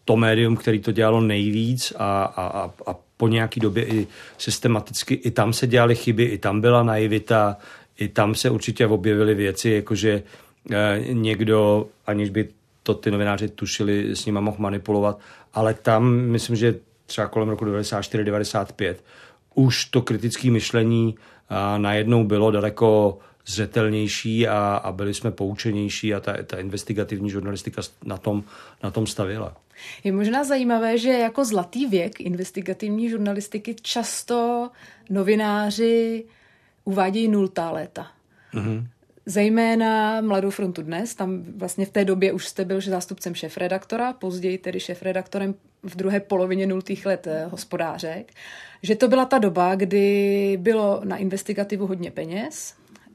[0.04, 4.06] to médium, který to dělalo nejvíc a, a, a po nějaký době i
[4.38, 7.56] systematicky, i tam se dělaly chyby, i tam byla naivita,
[7.98, 10.22] i tam se určitě objevily věci, jakože
[10.70, 12.48] eh, někdo, aniž by
[12.82, 15.18] to ty novináři tušili, s nima mohl manipulovat,
[15.54, 16.74] ale tam myslím, že
[17.06, 18.94] třeba kolem roku 94-95
[19.54, 21.14] už to kritické myšlení
[21.48, 27.82] a najednou bylo daleko zřetelnější a, a byli jsme poučenější a ta, ta investigativní žurnalistika
[28.04, 28.44] na tom,
[28.82, 29.56] na tom stavila.
[30.04, 34.70] Je možná zajímavé, že jako zlatý věk investigativní žurnalistiky často
[35.10, 36.24] novináři
[36.84, 38.06] uvádějí nultá léta.
[38.54, 38.86] Mm-hmm.
[39.26, 44.58] Zejména Mladou frontu dnes, tam vlastně v té době už jste byl zástupcem šefredaktora, později
[44.58, 48.32] tedy šefredaktorem v druhé polovině nultých let eh, hospodářek,
[48.82, 52.74] že to byla ta doba, kdy bylo na investigativu hodně peněz,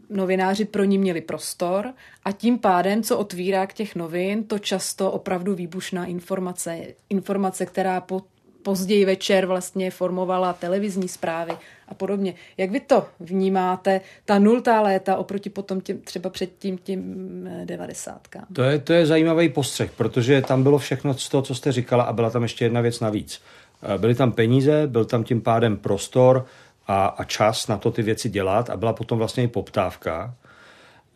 [0.10, 1.94] novináři pro ní měli prostor
[2.24, 8.02] a tím pádem, co otvírá k těch novin, to často opravdu výbušná informace, informace, která
[8.02, 8.22] po,
[8.64, 11.52] později večer vlastně formovala televizní zprávy
[11.88, 12.34] a podobně.
[12.58, 17.02] Jak vy to vnímáte, ta nultá léta oproti potom těm, třeba před tím tím
[17.48, 18.46] eh, devadesátkám?
[18.54, 22.04] To je, to je zajímavý postřeh, protože tam bylo všechno z toho, co jste říkala
[22.04, 23.42] a byla tam ještě jedna věc navíc.
[23.84, 26.46] Eh, byly tam peníze, byl tam tím pádem prostor,
[26.88, 30.34] a, a čas na to ty věci dělat a byla potom vlastně i poptávka.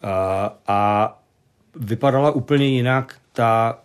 [0.01, 1.21] A, a
[1.75, 3.79] vypadala úplně jinak ta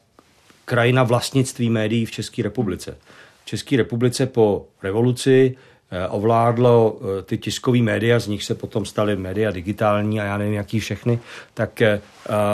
[0.64, 2.96] krajina vlastnictví médií v České republice.
[3.42, 5.56] V České republice po revoluci
[5.90, 10.38] eh, ovládlo eh, ty tiskové média, z nich se potom staly média digitální a já
[10.38, 11.18] nevím, jaký všechny,
[11.54, 12.00] tak eh,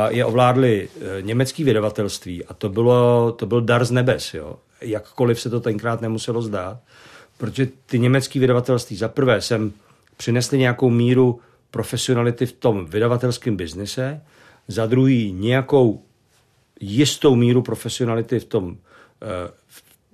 [0.08, 0.88] je ovládly
[1.20, 4.34] německé vydavatelství a to, bylo, to byl dar z nebes.
[4.34, 4.56] Jo.
[4.80, 6.78] Jakkoliv se to tenkrát nemuselo zdát
[7.38, 9.72] protože ty německé vydavatelství za prvé sem
[10.16, 11.40] přinesly nějakou míru
[11.70, 14.20] profesionality v tom vydavatelském biznise,
[14.68, 16.02] za druhý nějakou
[16.80, 18.76] jistou míru profesionality v tom
[19.22, 19.50] eh,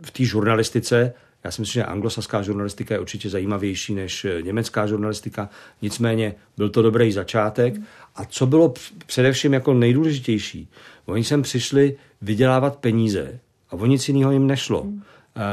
[0.03, 1.13] v té žurnalistice.
[1.45, 5.49] Já si myslím, že anglosaská žurnalistika je určitě zajímavější než eh, německá žurnalistika,
[5.83, 7.75] nicméně byl to dobrý začátek.
[8.17, 8.75] A co bylo
[9.07, 10.69] především jako nejdůležitější,
[11.07, 14.83] oni sem přišli vydělávat peníze a o nic jiného jim nešlo.
[14.83, 15.03] Hmm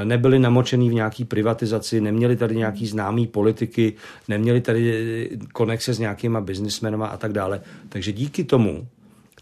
[0.04, 3.94] nebyli namočený v nějaký privatizaci, neměli tady nějaký známý politiky,
[4.28, 7.62] neměli tady konexe s nějakýma biznismenama a tak dále.
[7.90, 8.88] Takže díky tomu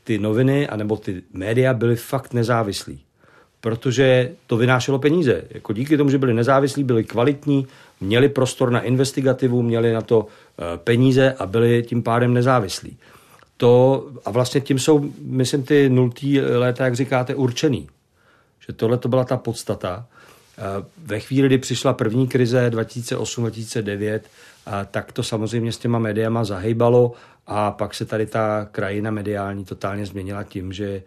[0.03, 2.99] ty noviny anebo ty média byly fakt nezávislí,
[3.61, 5.43] protože to vynášelo peníze.
[5.49, 7.67] Jako díky tomu, že byli nezávislí, byli kvalitní,
[8.01, 12.97] měli prostor na investigativu, měli na to e, peníze a byli tím pádem nezávislí.
[13.57, 17.87] To, a vlastně tím jsou, myslím, ty nultý léta, jak říkáte, určený.
[18.67, 20.05] Že tohle to byla ta podstata.
[20.97, 24.19] Ve chvíli, kdy přišla první krize 2008-2009,
[24.91, 27.13] tak to samozřejmě s těma médiama zahejbalo
[27.47, 31.03] a pak se tady ta krajina mediální totálně změnila tím, že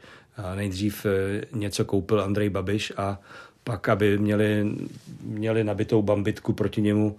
[0.55, 1.11] nejdřív e,
[1.53, 3.19] něco koupil Andrej Babiš a
[3.65, 4.67] pak, aby měli,
[5.23, 7.17] měli nabitou bambitku proti němu,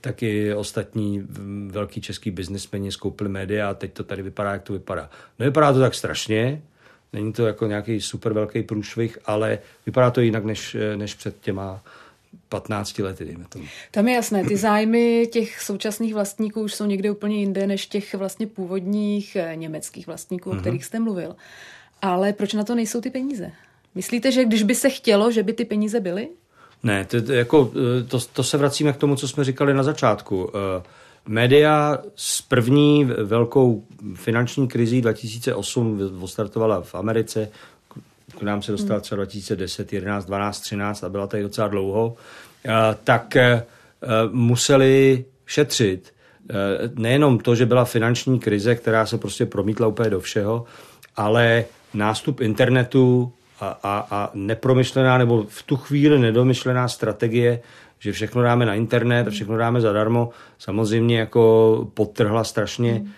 [0.00, 1.26] taky ostatní
[1.70, 5.10] velký český biznismeni skoupili média a teď to tady vypadá, jak to vypadá.
[5.38, 6.62] Nevypadá to tak strašně,
[7.12, 11.82] Není to jako nějaký super velký průšvih, ale vypadá to jinak než, než před těma
[12.48, 13.64] 15 lety, dejme tomu.
[13.90, 18.14] Tam je jasné, ty zájmy těch současných vlastníků už jsou někde úplně jinde než těch
[18.14, 20.52] vlastně původních eh, německých vlastníků, mm-hmm.
[20.52, 20.60] o mhm.
[20.60, 21.36] kterých jste mluvil.
[22.02, 23.52] Ale proč na to nejsou ty peníze?
[23.94, 26.28] Myslíte, že když by se chtělo, že by ty peníze byly?
[26.82, 30.44] Ne, to, jako, eh, to, to se vracíme k tomu, co jsme říkali na začátku.
[30.44, 30.50] Uh,
[31.28, 37.48] Média s první velkou finanční krizí 2008 odstartovala v Americe,
[38.38, 42.16] k nám se dostala třeba 2010, 11, 12, 13 a byla tady docela dlouho,
[42.64, 42.70] eh,
[43.04, 43.62] tak eh,
[44.30, 46.12] museli šetřit.
[46.50, 46.54] Eh,
[46.94, 50.64] nejenom to, že byla finanční krize, která se prostě promítla úplně do všeho,
[51.16, 57.60] ale nástup internetu a, a, a nepromyšlená nebo v tu chvíli nedomyšlená strategie
[58.00, 63.10] že všechno dáme na internet a všechno dáme zadarmo, samozřejmě jako podtrhla strašně mm.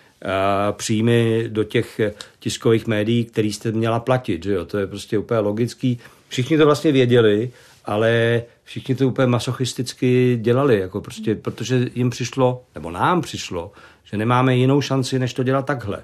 [0.71, 2.01] příjmy do těch
[2.39, 4.43] tiskových médií, který jste měla platit.
[4.43, 4.65] Že jo?
[4.65, 5.99] To je prostě úplně logický.
[6.29, 7.51] Všichni to vlastně věděli,
[7.85, 13.71] ale všichni to úplně masochisticky dělali, jako prostě, protože jim přišlo, nebo nám přišlo,
[14.03, 16.03] že nemáme jinou šanci, než to dělat takhle.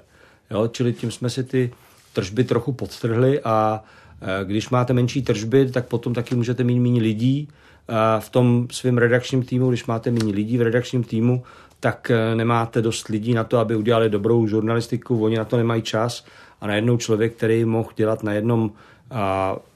[0.50, 0.68] Jo?
[0.68, 1.70] Čili tím jsme si ty
[2.12, 3.84] tržby trochu podtrhli a
[4.20, 7.48] e, když máte menší tržby, tak potom taky můžete mít méně lidí.
[7.90, 11.42] A v tom svém redakčním týmu, když máte méně lidí v redakčním týmu,
[11.80, 15.82] tak e, nemáte dost lidí na to, aby udělali dobrou žurnalistiku, oni na to nemají
[15.82, 16.24] čas
[16.60, 18.72] a najednou člověk, který mohl dělat na jednom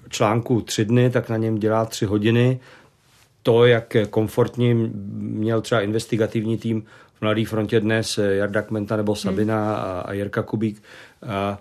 [0.09, 2.61] článku tři dny, tak na něm dělá tři hodiny.
[3.42, 4.74] To, jak komfortně
[5.14, 10.03] měl třeba investigativní tým v Mladé frontě dnes, e, Jarda Kmenta nebo Sabina hmm.
[10.05, 10.83] a Jirka Kubík,
[11.29, 11.59] a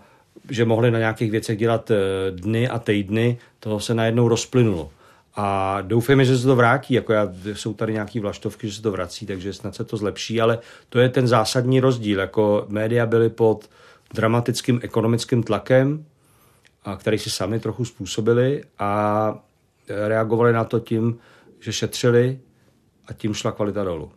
[0.50, 1.96] že mohli na nějakých věcech dělat eh,
[2.32, 4.92] dny a týdny, to se najednou rozplynulo.
[5.36, 8.92] A doufejme, že se to vrátí, jako já, jsou tady nějaké vlaštovky, že se to
[8.92, 12.20] vrací, takže snad se to zlepší, ale to je ten zásadní rozdíl.
[12.20, 13.70] Jako média byly pod
[14.14, 16.06] dramatickým ekonomickým tlakem,
[16.84, 19.36] a který si sami trochu způsobili a
[20.08, 21.18] reagovali na to tím,
[21.60, 22.40] že šetřili
[23.08, 24.12] a tím šla kvalita dolů.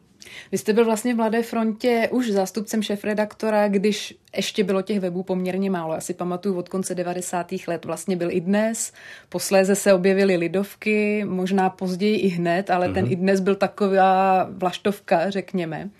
[0.52, 5.22] Vy jste byl vlastně v Mladé frontě už zástupcem šéf-redaktora, když ještě bylo těch webů
[5.22, 5.94] poměrně málo.
[5.94, 7.46] Já si pamatuju od konce 90.
[7.68, 8.92] let, vlastně byl i dnes,
[9.28, 12.94] posléze se objevily lidovky, možná později i hned, ale mm-hmm.
[12.94, 13.12] ten mhm.
[13.12, 15.90] i dnes byl taková vlaštovka, řekněme.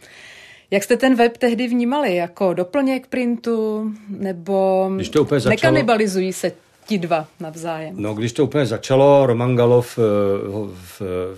[0.70, 2.16] Jak jste ten web tehdy vnímali?
[2.16, 3.90] Jako doplněk printu?
[4.08, 5.50] Nebo když to úplně začalo...
[5.50, 6.52] nekanibalizují se
[6.86, 7.94] ti dva navzájem?
[7.98, 10.02] No, když to úplně začalo, Roman Galov eh,
[10.72, 11.36] v, v,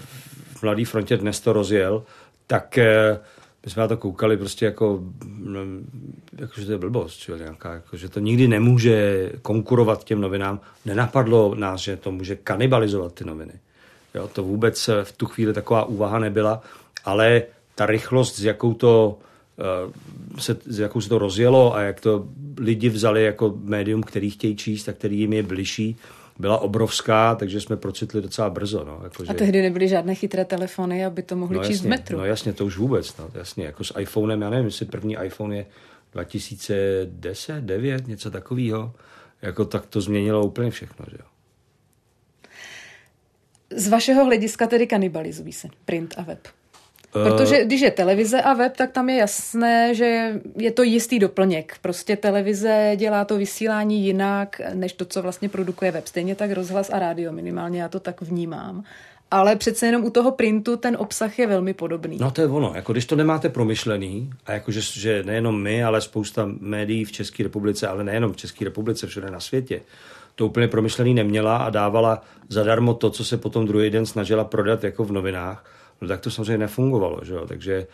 [0.54, 2.02] v Mladé frontě dnes to rozjel,
[2.48, 3.18] tak eh,
[3.64, 5.00] my jsme na to koukali prostě jako,
[5.38, 5.60] no,
[6.38, 10.60] jako že to je blbost, čo, nějaká, jako, že to nikdy nemůže konkurovat těm novinám.
[10.84, 13.52] Nenapadlo nás, že to může kanibalizovat ty noviny.
[14.14, 16.62] Jo, to vůbec v tu chvíli taková úvaha nebyla,
[17.04, 17.42] ale
[17.74, 19.18] ta rychlost, s jakou to,
[19.58, 24.30] eh, se, s jakou se to rozjelo a jak to lidi vzali jako médium, který
[24.30, 25.96] chtějí číst a který jim je bližší,
[26.38, 28.84] byla obrovská, takže jsme procitli docela brzo.
[28.84, 29.30] No, jako, že...
[29.30, 32.18] A tehdy nebyly žádné chytré telefony, aby to mohli no, číst jasně, v metru.
[32.18, 33.16] No jasně, to už vůbec.
[33.16, 35.66] No, jasně, jako s iPhonem, já nevím, jestli první iPhone je
[36.12, 38.92] 2010, 9, něco takového.
[39.42, 41.06] Jako tak to změnilo úplně všechno.
[41.10, 41.26] Že jo.
[43.70, 46.48] Z vašeho hlediska tedy kanibalizují se print a web?
[47.12, 51.76] Protože když je televize a web, tak tam je jasné, že je to jistý doplněk.
[51.82, 56.06] Prostě televize dělá to vysílání jinak, než to, co vlastně produkuje web.
[56.06, 58.84] Stejně tak rozhlas a rádio, minimálně já to tak vnímám.
[59.30, 62.18] Ale přece jenom u toho printu ten obsah je velmi podobný.
[62.20, 65.84] No to je ono, jako když to nemáte promyšlený, a jako že, že nejenom my,
[65.84, 69.80] ale spousta médií v České republice, ale nejenom v České republice, všude na světě,
[70.34, 74.84] to úplně promyšlený neměla a dávala zadarmo to, co se potom druhý den snažila prodat
[74.84, 75.64] jako v novinách,
[76.00, 77.20] no tak to samozřejmě nefungovalo.
[77.22, 77.46] Že jo?
[77.46, 77.86] Takže e,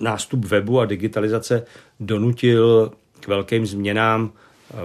[0.00, 1.64] nástup webu a digitalizace
[2.00, 4.32] donutil k velkým změnám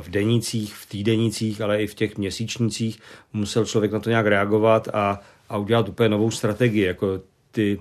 [0.02, 3.00] v denících, v týdenících, ale i v těch měsíčnících.
[3.34, 5.20] Musel člověk na to nějak reagovat a,
[5.50, 6.84] a udělat úplně novou strategii.
[6.84, 7.22] Jako
[7.52, 7.80] ty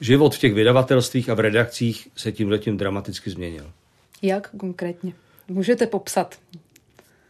[0.00, 3.70] život v těch vydavatelstvích a v redakcích se tím letím dramaticky změnil.
[4.22, 5.12] Jak konkrétně?
[5.48, 6.38] Můžete popsat?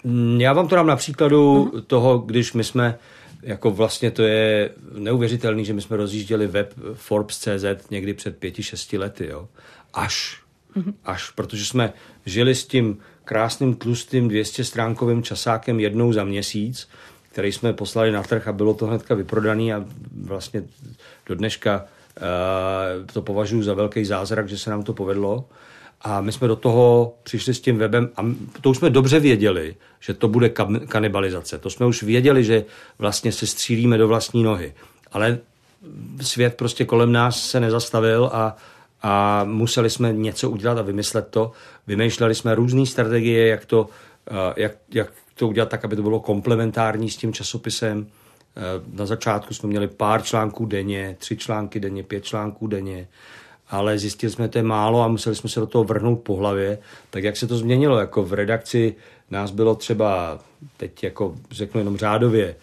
[0.04, 1.80] Mm, já vám to dám na příkladu uh-huh.
[1.80, 2.98] toho, když my jsme
[3.46, 8.98] jako vlastně to je neuvěřitelný, že my jsme rozjížděli web Forbes.cz někdy před pěti, šesti
[8.98, 9.48] lety, jo.
[9.94, 10.42] Až.
[10.76, 10.94] Mm-hmm.
[11.04, 11.92] Až, protože jsme
[12.26, 16.88] žili s tím krásným tlustým 200 stránkovým časákem jednou za měsíc,
[17.32, 19.84] který jsme poslali na trh a bylo to hnedka vyprodaný a
[20.24, 20.62] vlastně
[21.26, 25.48] do dneška uh, to považuji za velký zázrak, že se nám to povedlo.
[26.00, 28.22] A my jsme do toho přišli s tím webem a
[28.60, 30.48] to už jsme dobře věděli, že to bude
[30.88, 31.58] kanibalizace.
[31.58, 32.64] To jsme už věděli, že
[32.98, 34.74] vlastně se střílíme do vlastní nohy.
[35.12, 35.38] Ale
[36.20, 38.56] svět prostě kolem nás se nezastavil a,
[39.02, 41.52] a museli jsme něco udělat a vymyslet to.
[41.86, 43.88] Vymýšleli jsme různé strategie, jak to,
[44.56, 48.06] jak, jak to udělat tak, aby to bylo komplementární s tím časopisem.
[48.56, 48.60] Eh,
[48.92, 53.08] na začátku jsme měli pár článků denně, tři články denně, pět článků denně
[53.70, 56.36] ale zjistili jsme, že to je málo a museli jsme se do toho vrhnout po
[56.36, 56.78] hlavě.
[57.10, 57.98] Tak jak se to změnilo?
[57.98, 58.94] Jako v redakci
[59.30, 60.38] nás bylo třeba,
[60.76, 62.56] teď jako řeknu jenom řádově,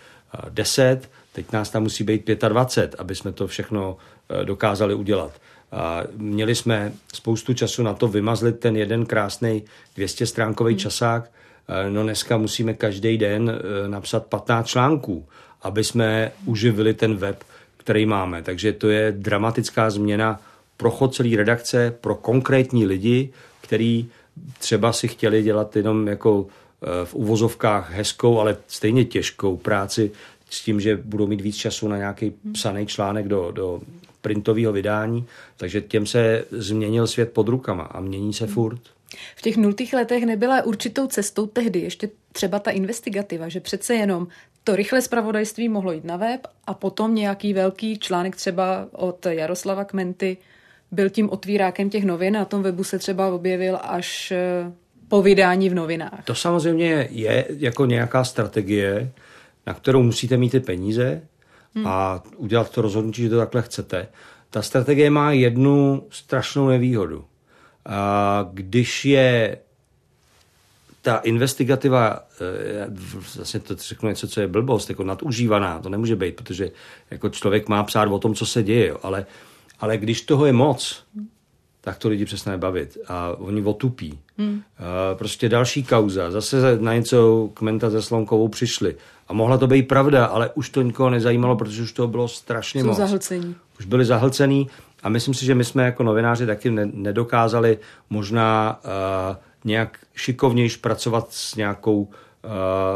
[0.50, 3.98] 10, teď nás tam musí být 25, aby jsme to všechno
[4.30, 5.32] e, dokázali udělat.
[5.72, 9.64] A měli jsme spoustu času na to vymazlit ten jeden krásný
[9.96, 10.80] 200 stránkový hmm.
[10.80, 11.32] časák.
[11.68, 15.26] E, no dneska musíme každý den napsat 15 článků,
[15.62, 17.44] aby jsme uživili ten web,
[17.78, 18.44] který máme.
[18.44, 20.40] Takže to je dramatická změna
[20.84, 24.10] pro chod celé redakce, pro konkrétní lidi, který
[24.60, 30.12] třeba si chtěli dělat jenom jako eh, v uvozovkách hezkou, ale stejně těžkou práci
[30.50, 33.82] s tím, že budou mít víc času na nějaký psaný článek do, do
[34.22, 35.26] printového vydání,
[35.58, 38.82] takže těm se změnil svět pod rukama a mění se furt.
[39.36, 44.28] V těch nultých letech nebyla určitou cestou tehdy ještě třeba ta investigativa, že přece jenom
[44.64, 49.84] to rychlé zpravodajství mohlo jít na web a potom nějaký velký článek třeba od Jaroslava
[49.84, 50.38] Kmenty
[50.94, 54.72] byl tím otvírákem těch novin a na tom webu se třeba objevil až eh,
[55.08, 56.24] po vydání v novinách.
[56.26, 59.12] To samozřejmě je jako nějaká strategie,
[59.68, 61.22] na kterou musíte mít ty peníze
[61.76, 61.88] hmm.
[61.88, 64.08] a udělat to rozhodnutí, že to takhle chcete.
[64.50, 67.26] Ta strategie má jednu strašnou nevýhodu.
[67.86, 69.58] A když je
[71.02, 72.88] ta investigativa, eh,
[73.36, 76.72] vlastně to řeknu něco, co je blbost, jako nadužívaná, to nemůže být, protože
[77.12, 79.26] jako člověk má psát o tom, co se děje, ale,
[79.84, 81.04] ale když toho je moc,
[81.82, 84.20] tak to lidi přestane bavit a oni otupí.
[84.38, 84.62] Hmm.
[84.78, 88.96] A prostě další kauza, zase na něco kmenta se Slonkovou přišli.
[89.28, 92.82] A mohla to být pravda, ale už to nikoho nezajímalo, protože už toho bylo strašně
[92.82, 92.98] Jsou moc.
[92.98, 93.56] zahlcení.
[93.80, 94.70] Už byli zahlcený
[95.04, 97.78] a myslím si, že my jsme jako novináři taky ne- nedokázali
[98.10, 102.10] možná uh, nějak šikovnější pracovat s nějakou uh,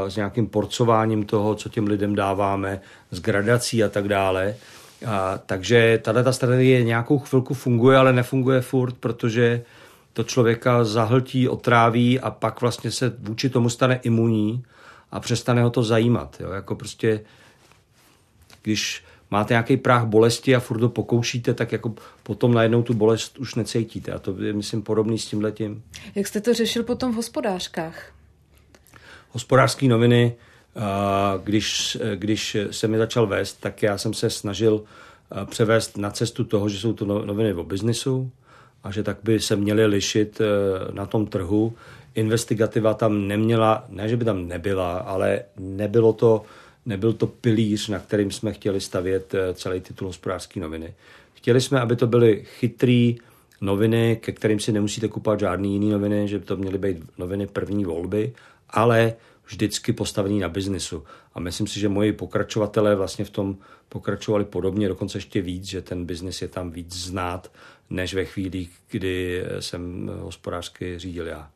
[0.07, 2.81] s nějakým porcováním toho, co těm lidem dáváme,
[3.11, 4.55] s gradací a tak dále.
[5.05, 9.61] A, takže tahle ta strategie nějakou chvilku funguje, ale nefunguje furt, protože
[10.13, 14.63] to člověka zahltí, otráví a pak vlastně se vůči tomu stane imunní
[15.11, 16.37] a přestane ho to zajímat.
[16.39, 16.51] Jo?
[16.51, 17.21] Jako prostě,
[18.61, 21.93] když máte nějaký práh bolesti a furt to pokoušíte, tak jako
[22.23, 24.11] potom najednou tu bolest už necítíte.
[24.11, 25.83] A to je, myslím, podobný s tím letím.
[26.15, 28.11] Jak jste to řešil potom v hospodářkách?
[29.31, 30.35] Hospodářské noviny,
[31.43, 34.83] když, když se mi začal vést, tak já jsem se snažil
[35.45, 38.31] převést na cestu toho, že jsou to no, noviny o biznisu
[38.83, 40.41] a že tak by se měly lišit
[40.91, 41.73] na tom trhu.
[42.15, 46.43] Investigativa tam neměla, ne, že by tam nebyla, ale nebylo to,
[46.85, 50.93] nebyl to pilíř, na kterým jsme chtěli stavět celý titul hospodářské noviny.
[51.33, 53.17] Chtěli jsme, aby to byly chytrý
[53.61, 57.47] noviny, ke kterým si nemusíte kupovat žádný jiný noviny, že by to měly být noviny
[57.47, 58.33] první volby,
[58.69, 59.13] ale
[59.47, 61.03] vždycky postavený na biznisu.
[61.33, 63.57] A myslím si, že moji pokračovatelé vlastně v tom
[63.89, 67.51] pokračovali podobně, dokonce ještě víc, že ten biznis je tam víc znát,
[67.89, 71.49] než ve chvíli, kdy jsem hospodářsky řídil já.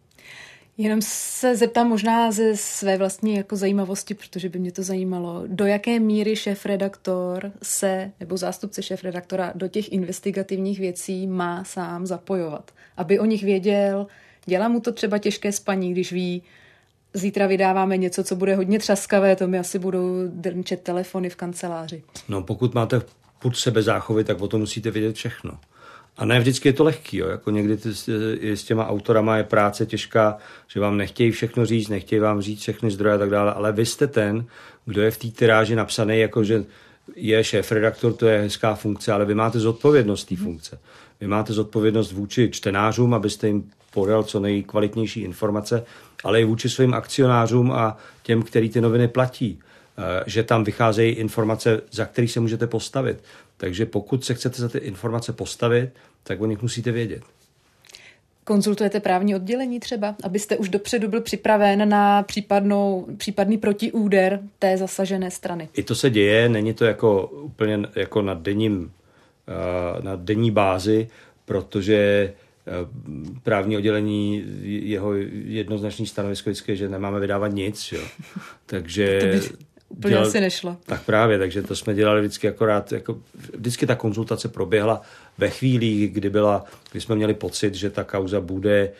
[0.78, 5.66] Jenom se zeptám možná ze své vlastní jako zajímavosti, protože by mě to zajímalo, do
[5.66, 13.20] jaké míry šéf-redaktor se, nebo zástupce šéf-redaktora do těch investigativních věcí má sám zapojovat, aby
[13.20, 14.08] o nich věděl,
[14.46, 16.44] dělá mu to třeba těžké spaní, když ví,
[17.14, 22.04] zítra vydáváme něco, co bude hodně třaskavé, to mi asi budou drnčet telefony v kanceláři.
[22.30, 23.02] No pokud máte
[23.40, 25.52] put sebe záchovy, tak o tom musíte vědět všechno.
[26.18, 27.28] A ne vždycky je to lehký, jo.
[27.28, 27.90] jako někdy ty,
[28.56, 30.38] s těma autorama je práce těžká,
[30.68, 33.86] že vám nechtějí všechno říct, nechtějí vám říct všechny zdroje a tak dále, ale vy
[33.86, 34.46] jste ten,
[34.86, 36.64] kdo je v té tiráži napsaný, jako že
[37.16, 40.80] je šéf-redaktor, to je hezká funkce, ale vy máte zodpovědnost té funkce.
[41.22, 45.86] Vy máte zodpovědnost vůči čtenářům, abyste jim podal co nejkvalitnější informace,
[46.24, 49.60] ale i vůči svým akcionářům a těm, který ty noviny platí.
[50.26, 53.24] Že tam vycházejí informace, za které se můžete postavit.
[53.58, 55.90] Takže pokud se chcete za ty informace postavit,
[56.24, 57.24] tak o nich musíte vědět.
[58.44, 65.32] Konzultujete právní oddělení třeba, abyste už dopředu byl připraven na případnou, případný protiúder té zasažené
[65.32, 65.70] strany?
[65.74, 68.92] I to se děje, není to jako úplně jako na denním,
[70.02, 71.08] na denní bázi,
[71.46, 72.34] protože
[73.44, 77.92] právní oddělení, jeho jednoznačný stanovisko vždycky, že nemáme vydávat nic.
[77.92, 78.02] Jo.
[78.66, 79.58] Takže to by
[79.90, 80.78] úplně dělal, asi nešlo.
[80.86, 83.18] Tak právě, takže to jsme dělali vždycky akorát, jako,
[83.58, 85.02] vždycky ta konzultace proběhla
[85.38, 88.92] ve chvíli, kdy, byla, kdy jsme měli pocit, že ta kauza bude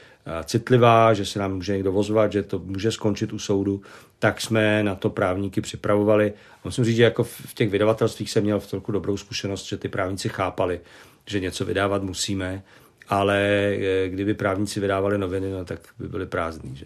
[0.44, 3.82] citlivá, že se nám může někdo vozvat, že to může skončit u soudu,
[4.20, 6.34] tak jsme na to právníky připravovali.
[6.56, 9.78] A musím říct, že jako v těch vydavatelstvích jsem měl v celku dobrou zkušenost, že
[9.78, 10.82] ty právníci chápali,
[11.26, 12.64] že něco vydávat musíme
[13.12, 16.76] ale eh, kdyby právníci vydávali noviny, no, tak by byly prázdný.
[16.76, 16.86] Že.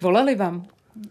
[0.00, 0.66] Volali vám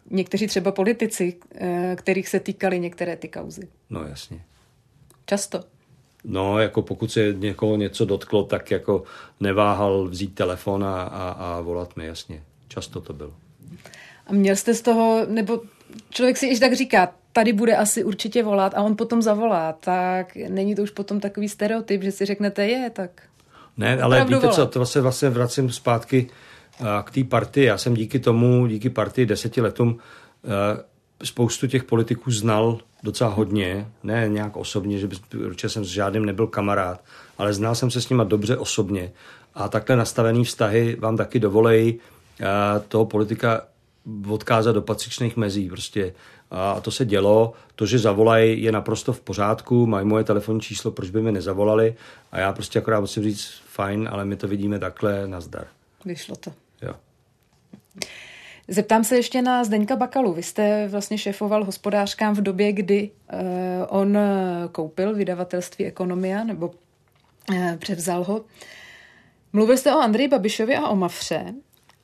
[0.10, 3.68] někteří třeba politici, eh, kterých se týkaly některé ty kauzy?
[3.90, 4.42] No jasně.
[5.26, 5.64] Často?
[6.24, 9.04] No, jako pokud se někoho něco dotklo, tak jako
[9.40, 12.44] neváhal vzít telefon a, a, a volat mi, jasně.
[12.68, 13.34] Často to bylo.
[14.28, 15.62] A měl jste z toho, nebo
[16.10, 20.36] člověk si již tak říká, tady bude asi určitě volat a on potom zavolá, tak
[20.36, 23.12] není to už potom takový stereotyp, že si řeknete, je, tak
[23.78, 26.30] ne, ale Opravdu víte co, to se vlastně vracím zpátky
[27.04, 27.66] k té partii.
[27.66, 29.98] Já jsem díky tomu, díky partii deseti letům
[31.24, 35.16] spoustu těch politiků znal docela hodně, ne nějak osobně, že by,
[35.46, 37.04] určitě jsem s žádným nebyl kamarád,
[37.38, 39.12] ale znal jsem se s nima dobře osobně.
[39.54, 42.00] A takhle nastavený vztahy vám taky dovolejí
[42.88, 43.62] toho politika
[44.30, 45.70] odkázat do patřičných mezí.
[45.70, 46.14] Prostě.
[46.52, 47.54] A to se dělo.
[47.76, 49.88] To, že zavolají, je naprosto v pořádku.
[49.88, 51.96] Mají moje telefonní číslo, proč by mi nezavolali.
[52.32, 55.68] A já prostě akorát musím říct, fajn, ale my to vidíme takhle, nazdar.
[56.06, 56.54] Vyšlo to.
[56.82, 56.94] Jo.
[58.68, 60.34] Zeptám se ještě na Zdeňka Bakalu.
[60.34, 63.40] Vy jste vlastně šéfoval hospodářkám v době, kdy uh,
[63.90, 64.18] on
[64.72, 66.68] koupil vydavatelství Ekonomia, nebo
[67.52, 68.46] uh, převzal ho.
[69.54, 71.54] Mluvil jste o Andreji Babišovi a o Mafře.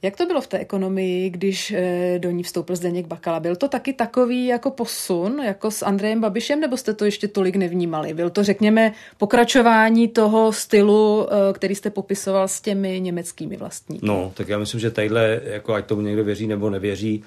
[0.04, 3.40] Jak to bylo v té ekonomii, když eh, do ní vstoupil Zdeněk Bakala?
[3.40, 7.56] Byl to taky takový jako posun, jako s Andrejem Babišem, nebo jste to ještě tolik
[7.56, 8.14] nevnímali?
[8.14, 14.06] Byl to, řekněme, pokračování toho stylu, eh, který jste popisoval s těmi německými vlastníky?
[14.06, 17.24] No, tak já myslím, že tadyhle, jako ať tomu někdo věří nebo nevěří,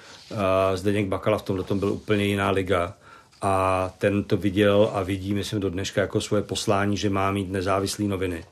[0.74, 2.94] Zdeněk Bakala v tomhle tom byl úplně jiná liga
[3.42, 7.50] a ten to viděl a vidí, myslím, do dneška jako svoje poslání, že má mít
[7.50, 8.44] nezávislé noviny.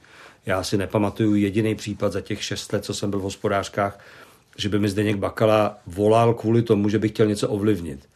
[0.46, 4.00] Já si nepamatuju jediný případ za těch šest let, co jsem byl v hospodářkách,
[4.56, 8.08] že by mi Zdeněk Bakala volal kvůli tomu, že by chtěl něco ovlivnit.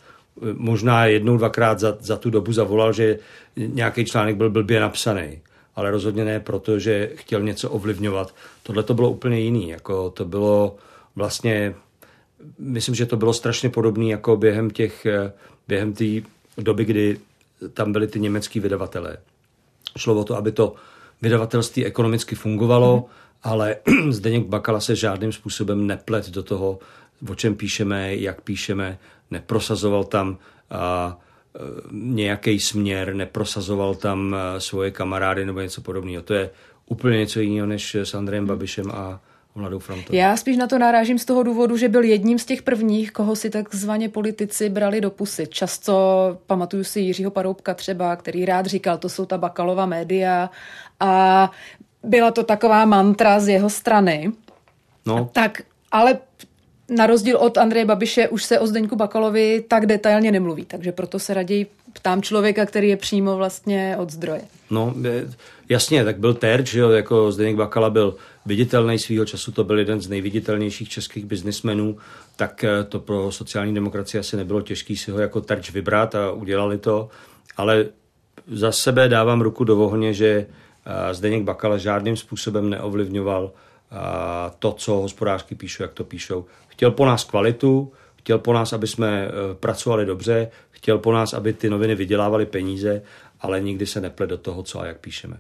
[0.53, 3.19] Možná jednou, dvakrát za, za tu dobu zavolal, že
[3.57, 5.39] nějaký článek byl blbě napsaný,
[5.77, 8.35] ale rozhodně ne proto, že chtěl něco ovlivňovat.
[8.63, 9.69] Tohle to bylo úplně jiný.
[9.69, 10.77] Jako to bylo
[11.17, 11.75] vlastně,
[12.59, 15.07] myslím, že to bylo strašně podobné jako během těch,
[15.69, 16.05] během té
[16.59, 17.19] doby, kdy
[17.73, 19.17] tam byly ty německý vydavatelé.
[19.99, 20.75] Šlo o to, aby to
[21.23, 23.05] vydavatelství ekonomicky fungovalo, mm.
[23.43, 23.77] ale
[24.11, 26.79] Zdeněk Bakala se žádným způsobem neplet do toho,
[27.29, 28.99] o čem píšeme, jak píšeme,
[29.31, 30.39] neprosazoval tam
[30.71, 31.19] a,
[31.57, 31.61] e,
[31.93, 36.23] nějaký směr, neprosazoval tam e, svoje kamarády nebo něco podobného.
[36.23, 36.51] To je
[36.87, 39.21] úplně něco jiného než s Andrejem Babišem a
[39.57, 40.15] Mladou frontou.
[40.15, 43.37] Já spíš na to narážím z toho důvodu, že byl jedním z těch prvních, koho
[43.37, 45.47] si takzvaně politici brali do pusy.
[45.47, 50.51] Často pamatuju si Jiřího Paroubka třeba, který rád říkal, to jsou ta bakalová média
[51.01, 51.51] a
[52.03, 54.33] byla to taková mantra z jeho strany.
[55.07, 55.31] No.
[55.33, 56.19] Tak, ale
[56.89, 61.19] na rozdíl od Andreje Babiše už se o Zdeňku Bakalovi tak detailně nemluví, takže proto
[61.19, 64.41] se raději ptám člověka, který je přímo vlastně od zdroje.
[64.71, 64.95] No,
[65.69, 68.17] jasně, tak byl terč, jo, jako Zdeněk Bakala byl
[68.47, 71.97] viditelný svýho času, to byl jeden z nejviditelnějších českých biznismenů,
[72.37, 76.31] tak eh, to pro sociální demokracii asi nebylo těžké si ho jako terč vybrat a
[76.31, 77.09] udělali to,
[77.57, 77.87] ale
[78.47, 80.47] za sebe dávám ruku do ohně, že
[81.13, 83.53] Zdeněk Bakala žádným způsobem neovlivňoval
[84.59, 86.45] to, co hospodářky píšou, jak to píšou.
[86.69, 89.29] Chtěl po nás kvalitu, chtěl po nás, aby jsme
[89.61, 93.03] pracovali dobře, chtěl po nás, aby ty noviny vydělávaly peníze,
[93.41, 95.37] ale nikdy se neplet do toho, co a jak píšeme.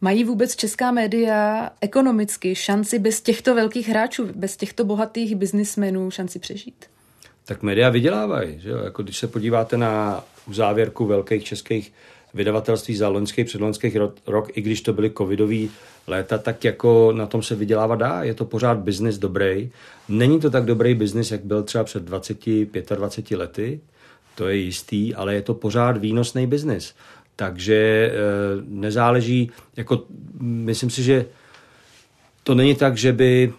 [0.00, 6.38] Mají vůbec česká média ekonomicky šanci bez těchto velkých hráčů, bez těchto bohatých biznismenů šanci
[6.38, 6.84] přežít?
[7.44, 8.60] Tak média vydělávají.
[8.60, 8.78] Že jo?
[8.78, 11.92] Jako když se podíváte na závěrku velkých českých
[12.34, 15.70] vydavatelství za loňský, předloňských rok, i když to byly covidový
[16.06, 18.22] léta, tak jako na tom se vydělávat dá.
[18.22, 19.70] Je to pořád biznis dobrý.
[20.08, 22.38] Není to tak dobrý biznis, jak byl třeba před 20,
[22.96, 23.80] 25 lety,
[24.34, 26.94] to je jistý, ale je to pořád výnosný biznis.
[27.36, 28.16] Takže eh,
[28.68, 30.04] nezáleží, jako
[30.40, 31.26] myslím si, že
[32.42, 33.52] to není tak, že by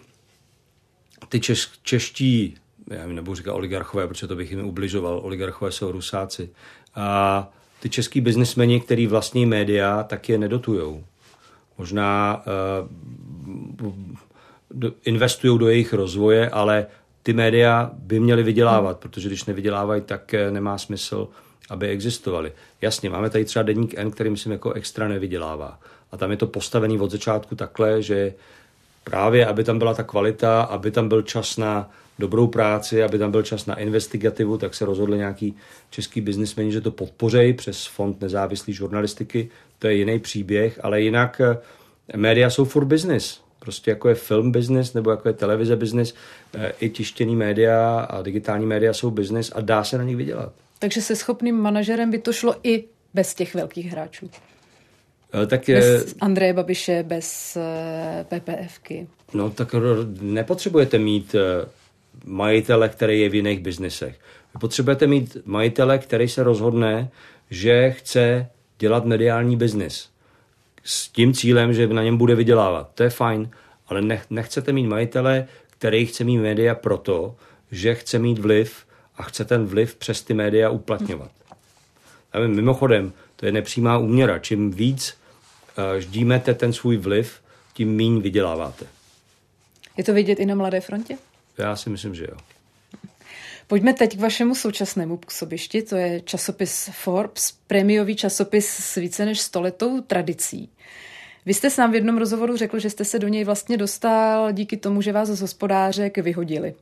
[1.28, 2.54] ty češ, čeští,
[2.90, 6.50] já nebudu říkat oligarchové, protože to bych jim ubližoval, oligarchové jsou rusáci,
[6.94, 7.50] a
[7.82, 11.04] ty český biznismeni, který vlastní média, tak je nedotujou.
[11.78, 12.42] Možná
[13.80, 13.92] uh,
[15.04, 16.86] investují do jejich rozvoje, ale
[17.22, 21.28] ty média by měly vydělávat, protože když nevydělávají, tak eh, nemá smysl
[21.70, 22.52] aby existovaly.
[22.80, 25.78] Jasně, máme tady třeba deník N, který myslím jako extra nevydělává.
[26.12, 28.34] A tam je to postavený od začátku takhle, že
[29.04, 33.30] právě, aby tam byla ta kvalita, aby tam byl čas na dobrou práci, aby tam
[33.30, 35.56] byl čas na investigativu, tak se rozhodli nějaký
[35.90, 39.48] český biznismeni, že to podpořejí přes fond nezávislé žurnalistiky.
[39.78, 43.40] To je jiný příběh, ale jinak eh, média jsou for business.
[43.58, 46.14] Prostě jako je film business nebo jako je televize business,
[46.54, 50.52] eh, i tištěný média a digitální média jsou business a dá se na nich vydělat.
[50.78, 52.84] Takže se schopným manažerem by to šlo i
[53.14, 54.30] bez těch velkých hráčů.
[55.42, 55.80] Eh, tak je...
[55.80, 57.58] Bez Andreje Babiše, bez
[58.24, 59.06] PPFky.
[59.34, 59.74] No tak
[60.20, 61.34] nepotřebujete mít
[62.24, 64.20] majitele, který je v jiných biznesech.
[64.54, 67.10] Vy potřebujete mít majitele, který se rozhodne,
[67.50, 68.48] že chce
[68.78, 70.08] dělat mediální biznis.
[70.84, 72.90] S tím cílem, že na něm bude vydělávat.
[72.94, 73.50] To je fajn,
[73.86, 77.34] ale nechcete mít majitele, který chce mít média proto,
[77.70, 81.30] že chce mít vliv a chce ten vliv přes ty média uplatňovat.
[82.32, 84.38] A mimochodem, to je nepřímá úměra.
[84.38, 85.14] Čím víc
[85.78, 87.40] uh, ždímete ten svůj vliv,
[87.74, 88.86] tím míň vyděláváte.
[89.96, 91.16] Je to vidět i na Mladé frontě?
[91.58, 92.36] Já si myslím, že jo.
[93.66, 99.40] Pojďme teď k vašemu současnému působišti, to je časopis Forbes, prémiový časopis s více než
[99.40, 100.70] stoletou tradicí.
[101.46, 104.76] Vy jste sám v jednom rozhovoru řekl, že jste se do něj vlastně dostal díky
[104.76, 106.74] tomu, že vás z hospodářek vyhodili.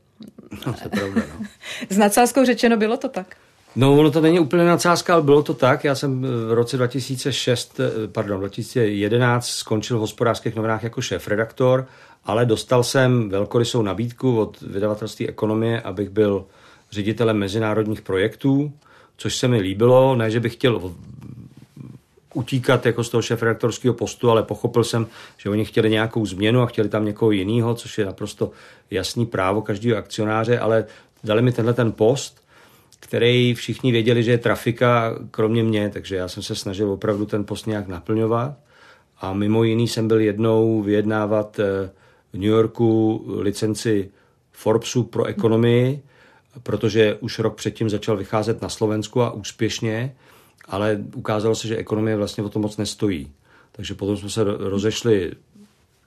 [0.67, 1.47] No, to je pravda, no.
[1.91, 3.37] S nadsázkou řečeno bylo to tak.
[3.77, 5.85] No, ono to není úplně nadsázka, ale bylo to tak.
[5.85, 7.81] Já jsem v roce 2006,
[8.13, 11.87] pardon, 2011 skončil v hospodářských novinách jako šéf-redaktor,
[12.25, 16.45] ale dostal jsem velkorysou nabídku od vydavatelství Ekonomie, abych byl
[16.91, 18.73] ředitelem mezinárodních projektů,
[19.17, 20.17] což se mi líbilo.
[20.17, 20.93] Ne, že bych chtěl
[22.35, 25.07] utíkat jako z toho šéf-redaktorského postu, ale pochopil jsem,
[25.37, 28.51] že oni chtěli nějakou změnu a chtěli tam někoho jiného, což je naprosto
[28.91, 30.85] jasný právo každého akcionáře, ale
[31.25, 32.41] dali mi tenhle ten post,
[33.01, 37.45] který všichni věděli, že je trafika, kromě mě, takže já jsem se snažil opravdu ten
[37.45, 38.53] post nějak naplňovat.
[39.21, 41.91] A mimo jiný jsem byl jednou vyjednávat eh,
[42.33, 44.11] v New Yorku licenci
[44.53, 46.03] Forbesu pro ekonomii,
[46.63, 50.15] protože už rok předtím začal vycházet na Slovensku a úspěšně,
[50.69, 53.33] ale ukázalo se, že ekonomie vlastně o to moc nestojí.
[53.73, 55.33] Takže potom jsme se rozešli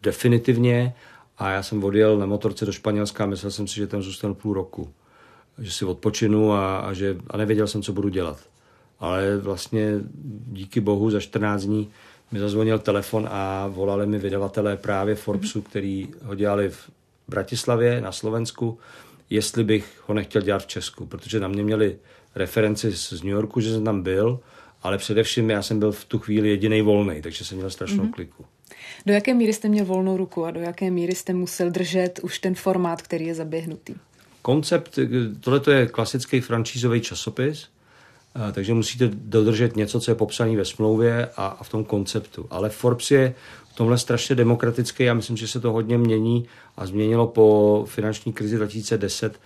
[0.04, 0.94] definitivně
[1.38, 4.34] a já jsem odjel na motorce do Španělska a myslel jsem si, že tam zůstanu
[4.34, 4.94] půl roku.
[5.58, 8.38] Že si odpočinu a, a, že, a nevěděl jsem, co budu dělat.
[9.00, 10.00] Ale vlastně
[10.48, 11.90] díky bohu za 14 dní
[12.34, 16.90] mi zazvonil telefon a volali mi vydavatelé právě Forbesu, který ho dělali v
[17.28, 18.80] Bratislavě na Slovensku,
[19.30, 21.98] jestli bych ho nechtěl dělat v Česku, protože na mě měli
[22.36, 24.40] referenci z New Yorku, že jsem tam byl,
[24.84, 28.14] ale především já jsem byl v tu chvíli jediný volný, takže jsem měl strašnou mm-hmm.
[28.14, 28.46] kliku.
[29.06, 32.40] Do jaké míry jste měl volnou ruku a do jaké míry jste musel držet už
[32.40, 33.96] ten formát, který je zaběhnutý?
[34.42, 35.00] Koncept,
[35.40, 37.68] tohle je klasický francízový časopis,
[38.52, 42.48] takže musíte dodržet něco, co je popsané ve smlouvě a, a v tom konceptu.
[42.50, 43.34] Ale Forbes je
[43.74, 45.04] v tomhle strašně demokratický.
[45.04, 46.46] Já myslím, že se to hodně mění
[46.78, 49.40] a změnilo po finanční krizi 2010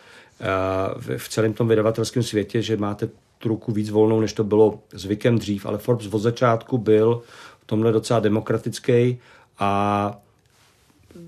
[1.18, 5.40] v celém tom vydavatelském světě, že máte tu ruku víc volnou, než to bylo zvykem
[5.40, 7.22] dřív, ale Forbes od začátku byl
[7.62, 9.20] v tomhle docela demokratický
[9.60, 10.20] a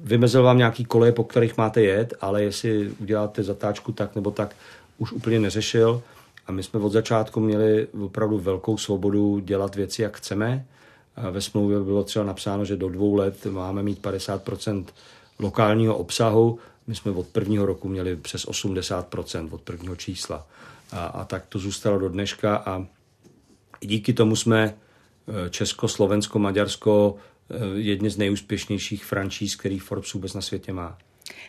[0.03, 4.55] vymezil vám nějaký koleje, po kterých máte jet, ale jestli uděláte zatáčku tak nebo tak,
[4.97, 6.01] už úplně neřešil.
[6.50, 10.66] A my jsme od začátku měli opravdu velkou svobodu dělat věci, jak chceme.
[11.16, 14.86] A ve smlouvě bylo třeba napsáno, že do dvou let máme mít 50%
[15.39, 16.60] lokálního obsahu.
[16.88, 20.47] My jsme od prvního roku měli přes 80% od prvního čísla.
[20.91, 22.86] A, a tak to zůstalo do dneška a
[23.82, 24.64] díky tomu jsme
[25.45, 27.16] e, Česko, Slovensko, Maďarsko
[27.50, 30.97] e, jedni z nejúspěšnějších franšíz, který Forbes vůbec na světě má.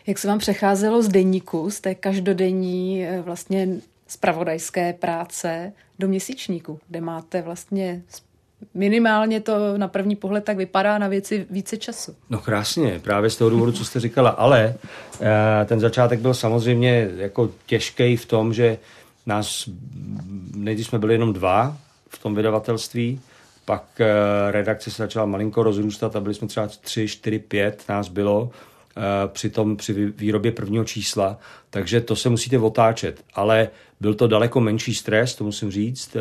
[0.07, 3.81] Jak se vám přecházelo z denníku, z té každodenní e, vlastně
[4.11, 8.01] spravodajské práce do měsíčníku, kde máte vlastně
[8.73, 12.15] minimálně to na první pohled tak vypadá na věci více času.
[12.29, 14.73] No krásně, právě z toho důvodu, co jste říkala, ale
[15.21, 18.77] eh, ten začátek byl samozřejmě jako těžký v tom, že
[19.25, 19.69] nás,
[20.55, 21.77] nejdřív jsme byli jenom dva
[22.09, 23.21] v tom vydavatelství,
[23.65, 28.07] pak eh, redakce se začala malinko rozrůstat a byli jsme třeba tři, čtyři, pět, nás
[28.07, 28.51] bylo
[29.27, 31.39] při, tom, při výrobě prvního čísla,
[31.69, 33.23] takže to se musíte otáčet.
[33.33, 33.69] Ale
[33.99, 36.17] byl to daleko menší stres, to musím říct.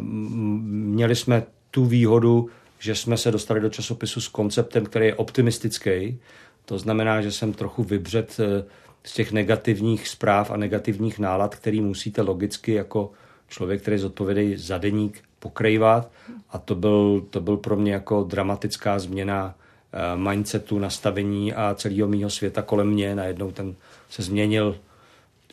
[0.00, 2.48] Měli jsme tu výhodu,
[2.78, 6.18] že jsme se dostali do časopisu s konceptem, který je optimistický.
[6.64, 8.64] To znamená, že jsem trochu vybřet eh,
[9.04, 13.10] z těch negativních zpráv a negativních nálad, který musíte logicky jako
[13.48, 16.10] člověk, který zodpovědí za deník, pokrývat.
[16.50, 19.67] A to byl, to byl pro mě jako dramatická změna eh,
[20.16, 23.14] mindsetu, nastavení a celého mýho světa kolem mě.
[23.14, 23.74] Najednou ten
[24.10, 24.76] se změnil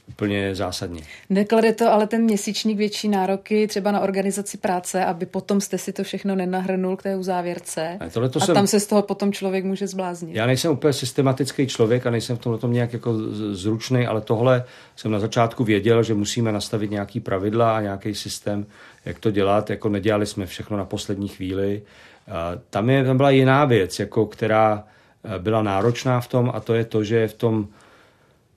[0.09, 1.01] úplně zásadně.
[1.29, 5.93] Neklade to ale ten měsíčník větší nároky třeba na organizaci práce, aby potom jste si
[5.93, 8.55] to všechno nenahrnul k té uzávěrce a, a jsem...
[8.55, 10.36] tam se z toho potom člověk může zbláznit.
[10.36, 13.13] Já nejsem úplně systematický člověk a nejsem v tomhle tom nějak jako
[13.51, 14.63] zručný, ale tohle
[14.95, 18.65] jsem na začátku věděl, že musíme nastavit nějaký pravidla a nějaký systém,
[19.05, 19.69] jak to dělat.
[19.69, 21.81] Jako nedělali jsme všechno na poslední chvíli.
[22.69, 24.84] Tam, je, tam byla jiná věc, jako která
[25.23, 27.67] eh, byla náročná v tom a to je to, že v tom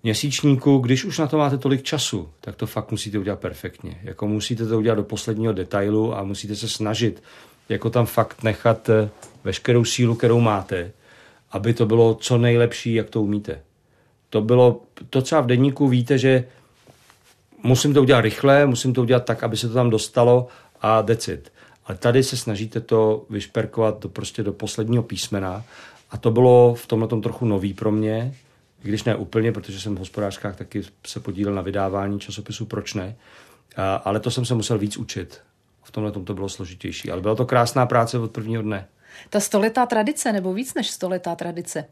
[0.03, 4.01] měsíčníku, když už na to máte tolik času, tak to fakt musíte udělat perfektně.
[4.03, 7.23] Jako musíte to udělat do posledního detailu a musíte se snažit
[7.69, 9.11] jako tam fakt nechat eh,
[9.45, 10.93] veškerou sílu, kterou máte,
[11.51, 13.61] aby to bylo co nejlepší, jak to umíte.
[14.31, 16.45] To bylo, to třeba v denníku víte, že
[17.63, 20.47] musím to udělat rychle, musím to udělat tak, aby se to tam dostalo
[20.81, 21.53] a decit.
[21.89, 25.65] Ale tady se snažíte to vyšperkovat do, prostě do posledního písmena
[26.11, 28.35] a to bylo v tomhle tom trochu nový pro mě,
[28.83, 33.17] když ne úplně, protože jsem v hospodářkách taky se podílel na vydávání časopisu Proč ne,
[33.77, 35.41] a, ale to jsem se musel víc učit.
[35.83, 38.89] V tomhle tom to bylo složitější, ale byla to krásná práce od prvního dne.
[39.31, 41.85] Ta stoletá tradice, nebo víc než stoletá tradice,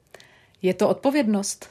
[0.62, 1.70] je to odpovědnost?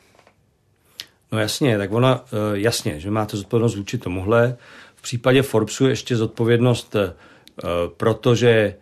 [1.32, 4.58] No jasně, tak ona, eh, jasně, že máte zodpovědnost vůči tomuhle.
[4.96, 7.14] V případě Forbesu ještě zodpovědnost, eh,
[7.98, 8.76] protože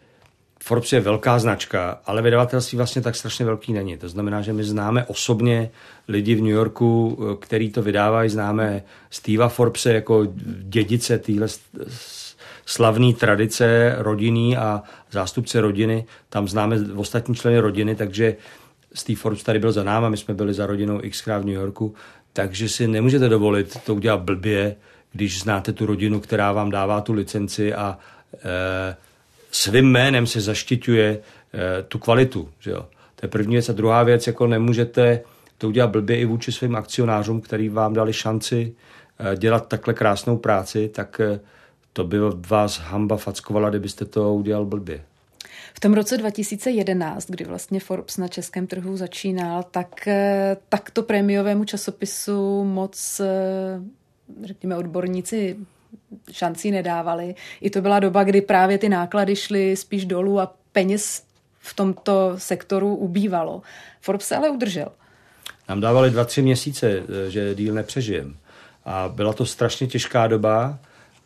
[0.64, 3.98] Forbes je velká značka, ale vydavatelství vlastně tak strašně velký není.
[3.98, 5.72] To znamená, že my známe osobně
[6.08, 10.28] lidi v New Yorku, který to vydávají, známe Steva Forbese jako
[10.60, 11.48] dědice téhle
[12.66, 16.06] slavné tradice rodinný a zástupce rodiny.
[16.30, 18.36] Tam známe ostatní členy rodiny, takže
[18.94, 21.96] Steve Forbes tady byl za náma, my jsme byli za rodinou xkrát v New Yorku,
[22.34, 24.76] takže si nemůžete dovolit to udělat blbě,
[25.12, 27.98] když znáte tu rodinu, která vám dává tu licenci a
[29.54, 32.50] svým jménem se zaštiťuje e, tu kvalitu.
[32.60, 32.86] Že jo?
[33.16, 33.70] To je první věc.
[33.70, 35.22] A druhá věc, jako nemůžete
[35.58, 38.76] to udělat blbě i vůči svým akcionářům, který vám dali šanci
[39.20, 41.22] e, dělat takhle krásnou práci, tak
[41.94, 42.18] to by
[42.48, 45.02] vás hamba fackovala, kdybyste to udělal blbě.
[45.74, 50.08] V tom roce 2011, kdy vlastně Forbes na českém trhu začínal, tak
[50.70, 53.22] takto prémiovému časopisu moc,
[54.44, 55.58] řekněme, odborníci
[56.32, 57.36] šancí nedávali.
[57.62, 61.24] I to byla doba, kdy právě ty náklady šly spíš dolů a peněz
[61.60, 63.62] v tomto sektoru ubývalo.
[64.02, 64.88] Forbes se ale udržel.
[65.70, 68.36] Nám dávali dva, tři měsíce, že díl nepřežijem.
[68.86, 70.80] A byla to strašně těžká doba,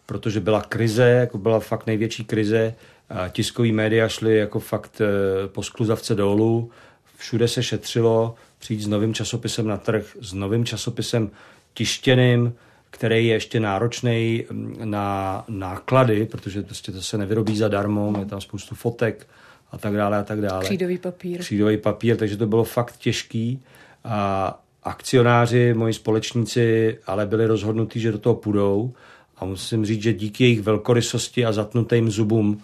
[0.05, 2.73] protože byla krize, jako byla fakt největší krize.
[3.09, 6.71] A tiskový média šly jako fakt eh, po skluzavce dolů.
[7.17, 11.31] Všude se šetřilo přijít s novým časopisem na trh, s novým časopisem
[11.73, 12.53] tištěným,
[12.97, 18.41] který je ještě náročný mm, na náklady, protože prostě to se nevyrobí zadarmo, je tam
[18.41, 19.27] spoustu fotek
[19.71, 20.63] a tak dále a tak dále.
[20.63, 21.39] Křídový papír.
[21.39, 23.63] Křídový papír, takže to bylo fakt těžký.
[24.03, 28.93] A akcionáři, moji společníci, ale byli rozhodnutí, že do toho půjdou.
[29.37, 32.61] A musím říct, že díky jejich velkorysosti a zatnutým zubům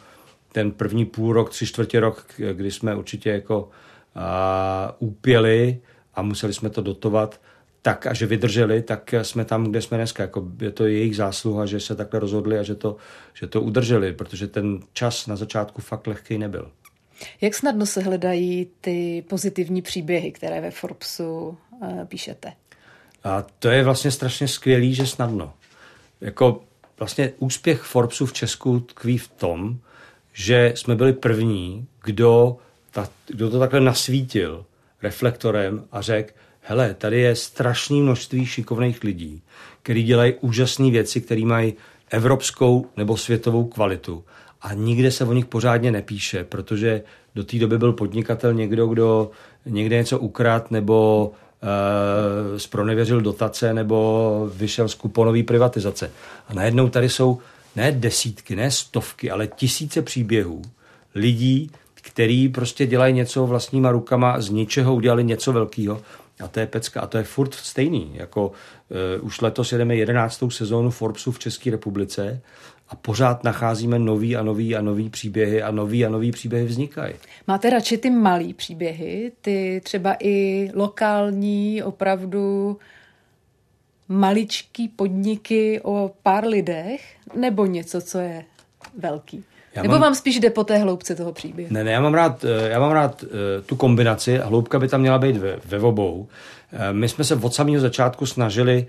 [0.51, 3.69] ten první půl rok, tři čtvrtě rok, kdy jsme určitě jako
[4.15, 5.79] a, úpěli
[6.15, 7.39] a museli jsme to dotovat,
[7.83, 10.23] tak a že vydrželi, tak jsme tam, kde jsme dneska.
[10.23, 12.95] Jako je to jejich zásluha, že se takhle rozhodli a že to,
[13.33, 16.71] že to udrželi, protože ten čas na začátku fakt lehký nebyl.
[17.41, 22.53] Jak snadno se hledají ty pozitivní příběhy, které ve Forbesu uh, píšete?
[23.23, 25.53] A to je vlastně strašně skvělý, že snadno.
[26.21, 26.63] Jako
[26.99, 29.77] vlastně úspěch Forbesu v Česku tkví v tom,
[30.33, 32.57] že jsme byli první, kdo,
[32.91, 34.65] ta, kdo to takhle nasvítil
[35.01, 36.33] reflektorem a řekl,
[36.63, 39.41] hele, tady je strašné množství šikovných lidí,
[39.83, 41.73] kteří dělají úžasné věci, které mají
[42.09, 44.23] evropskou nebo světovou kvalitu.
[44.61, 47.03] A nikde se o nich pořádně nepíše, protože
[47.35, 49.31] do té doby byl podnikatel někdo, kdo
[49.65, 51.27] někde něco ukrát nebo
[51.63, 56.11] uh, spronevěřil dotace nebo vyšel z kuponové privatizace.
[56.47, 57.39] A najednou tady jsou
[57.75, 60.61] ne desítky, ne stovky, ale tisíce příběhů
[61.15, 66.01] lidí, který prostě dělají něco vlastníma rukama, z ničeho udělali něco velkého
[66.39, 67.01] a to je pecka.
[67.01, 68.11] A to je furt stejný.
[68.13, 68.51] Jako,
[69.17, 72.41] uh, už letos jedeme jedenáctou sezónu Forbesu v České republice
[72.89, 77.13] a pořád nacházíme nový a nový a nový příběhy a nový a nový příběhy vznikají.
[77.47, 82.77] Máte radši ty malý příběhy, ty třeba i lokální, opravdu
[84.07, 88.45] maličký podniky o pár lidech, nebo něco, co je
[88.97, 89.43] velký?
[89.75, 90.01] Já Nebo mám...
[90.01, 91.73] vám spíš jde po té hloubce toho příběhu?
[91.73, 93.29] Ne, ne, já mám rád, eh, já mám rád uh,
[93.65, 96.19] tu kombinaci, hloubka by tam měla být ve, ve obou.
[96.19, 98.87] Uh, my jsme se od samého začátku snažili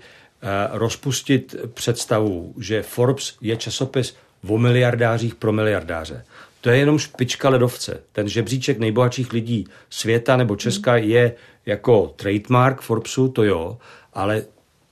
[0.71, 4.15] rozpustit představu, že Forbes je časopis
[4.47, 6.25] o miliardářích pro miliardáře.
[6.61, 8.01] To je jenom špička ledovce.
[8.11, 11.03] Ten žebříček nejbohatších lidí světa nebo Česka hmm.
[11.03, 13.77] je jako trademark Forbesu, to jo,
[14.13, 14.43] ale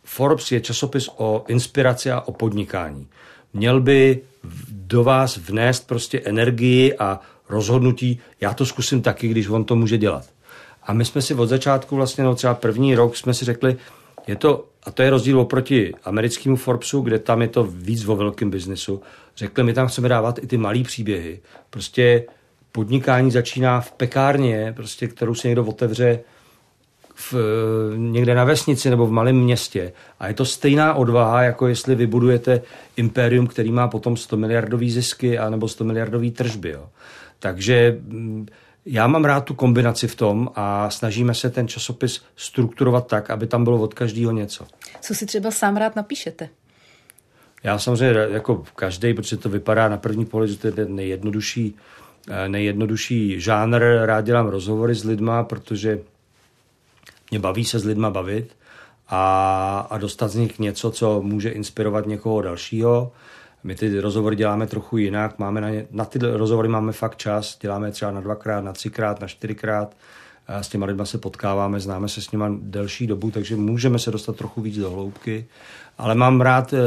[0.03, 3.07] Forbes je časopis o inspiraci a o podnikání.
[3.53, 4.21] Měl by
[4.69, 9.97] do vás vnést prostě energii a rozhodnutí, já to zkusím taky, když on to může
[9.97, 10.25] dělat.
[10.83, 13.75] A my jsme si od začátku vlastně, no třeba první rok jsme si řekli,
[14.27, 18.15] je to, a to je rozdíl oproti americkému Forbesu, kde tam je to víc o
[18.15, 19.01] velkém biznesu.
[19.37, 21.39] Řekli, my tam chceme dávat i ty malé příběhy.
[21.69, 22.25] Prostě
[22.71, 26.19] podnikání začíná v pekárně, prostě, kterou se někdo otevře
[27.15, 27.33] v,
[27.95, 29.93] někde na vesnici nebo v malém městě.
[30.19, 32.61] A je to stejná odvaha, jako jestli vybudujete
[32.97, 36.69] impérium, který má potom 100 miliardový zisky a nebo 100 miliardový tržby.
[36.69, 36.89] Jo.
[37.39, 38.47] Takže mm,
[38.85, 43.47] já mám rád tu kombinaci v tom a snažíme se ten časopis strukturovat tak, aby
[43.47, 44.65] tam bylo od každého něco.
[45.01, 46.49] Co si třeba sám rád napíšete?
[47.63, 51.75] Já samozřejmě jako každý, protože to vypadá na první pohled, že to je ten nejjednodušší,
[52.29, 53.83] eh, nejjednodušší žánr.
[54.05, 55.99] Rád dělám rozhovory s lidma, protože
[57.33, 58.55] mě baví se s lidma bavit
[59.09, 63.11] a, a dostat z nich něco, co může inspirovat někoho dalšího.
[63.63, 67.57] My ty rozhovory děláme trochu jinak, máme na, ně, na ty rozhovory máme fakt čas,
[67.61, 69.95] děláme třeba na dvakrát, na třikrát, na čtyřikrát.
[70.47, 74.11] A s těma lidma se potkáváme, známe se s nima delší dobu, takže můžeme se
[74.11, 75.45] dostat trochu víc do hloubky.
[75.97, 76.79] Ale mám rád uh,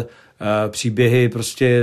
[0.69, 1.83] příběhy, prostě,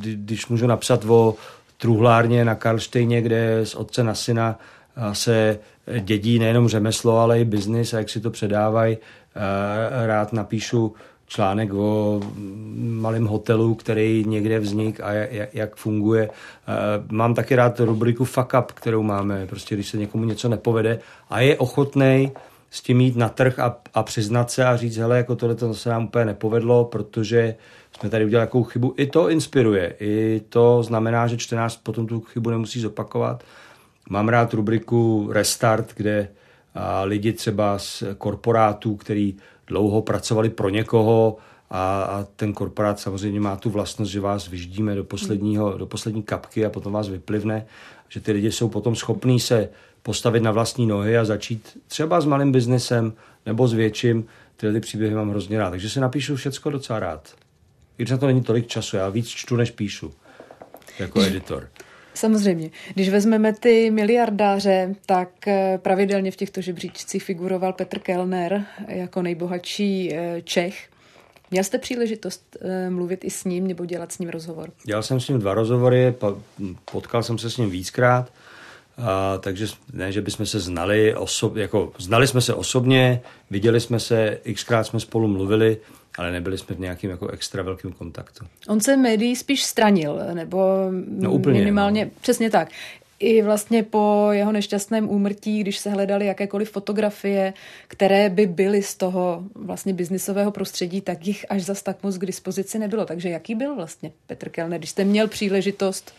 [0.00, 1.34] když můžu napsat o
[1.76, 4.58] truhlárně na Karlštejně, kde z otce na syna
[5.12, 5.58] se
[6.00, 8.98] dědí nejenom řemeslo, ale i biznis a jak si to předávají.
[10.06, 10.94] Rád napíšu
[11.26, 12.20] článek o
[12.76, 15.12] malém hotelu, který někde vznik a
[15.52, 16.30] jak, funguje.
[17.10, 20.98] Mám taky rád rubriku Fuck Up, kterou máme, prostě když se někomu něco nepovede
[21.30, 22.32] a je ochotný
[22.70, 25.74] s tím jít na trh a, a přiznat se a říct, hele, jako tohle to
[25.74, 27.54] se nám úplně nepovedlo, protože
[27.98, 28.94] jsme tady udělali jakou chybu.
[28.96, 33.44] I to inspiruje, i to znamená, že čtenář potom tu chybu nemusí zopakovat.
[34.08, 36.28] Mám rád rubriku Restart, kde
[37.04, 39.36] lidi třeba z korporátů, který
[39.66, 41.36] dlouho pracovali pro někoho
[41.70, 46.22] a, a ten korporát samozřejmě má tu vlastnost, že vás vyždíme do, posledního, do poslední
[46.22, 47.66] kapky a potom vás vyplivne,
[48.08, 49.68] že ty lidi jsou potom schopní se
[50.02, 53.12] postavit na vlastní nohy a začít třeba s malým biznesem
[53.46, 54.26] nebo s větším.
[54.56, 57.34] Tyhle ty příběhy mám hrozně rád, takže si napíšu všecko docela rád.
[57.98, 60.12] I když na to není tolik času, já víc čtu, než píšu
[60.98, 61.68] jako editor.
[62.16, 62.70] Samozřejmě.
[62.94, 70.14] Když vezmeme ty miliardáře, tak eh, pravidelně v těchto žebříčcích figuroval Petr Kellner jako nejbohatší
[70.14, 70.88] eh, Čech.
[71.50, 74.70] Měl jste příležitost eh, mluvit i s ním nebo dělat s ním rozhovor?
[74.84, 76.14] Dělal jsem s ním dva rozhovory,
[76.92, 78.32] potkal jsem se s ním víckrát,
[78.98, 84.00] a, takže ne, že bychom se znali, osob, jako, znali jsme se osobně, viděli jsme
[84.00, 85.76] se, xkrát jsme spolu mluvili,
[86.16, 88.44] ale nebyli jsme v nějakým jako extra velkým kontaktu.
[88.68, 92.10] On se médií spíš stranil, nebo no, úplně, minimálně, no.
[92.20, 92.68] přesně tak.
[93.18, 97.54] I vlastně po jeho nešťastném úmrtí, když se hledaly jakékoliv fotografie,
[97.88, 102.26] které by byly z toho vlastně biznisového prostředí, tak jich až zas tak moc k
[102.26, 103.04] dispozici nebylo.
[103.04, 106.14] Takže jaký byl vlastně Petr Kellner, když jste měl příležitost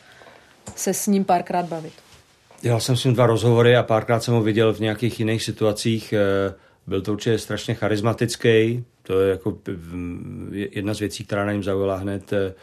[0.76, 1.94] se s ním párkrát bavit?
[2.64, 6.14] Já jsem s ním dva rozhovory a párkrát jsem ho viděl v nějakých jiných situacích.
[6.14, 6.54] Eh,
[6.88, 9.58] byl to určitě strašně charismatický, to je jako
[10.52, 12.34] jedna z věcí, která na něm zaujala hned.
[12.34, 12.54] Eh,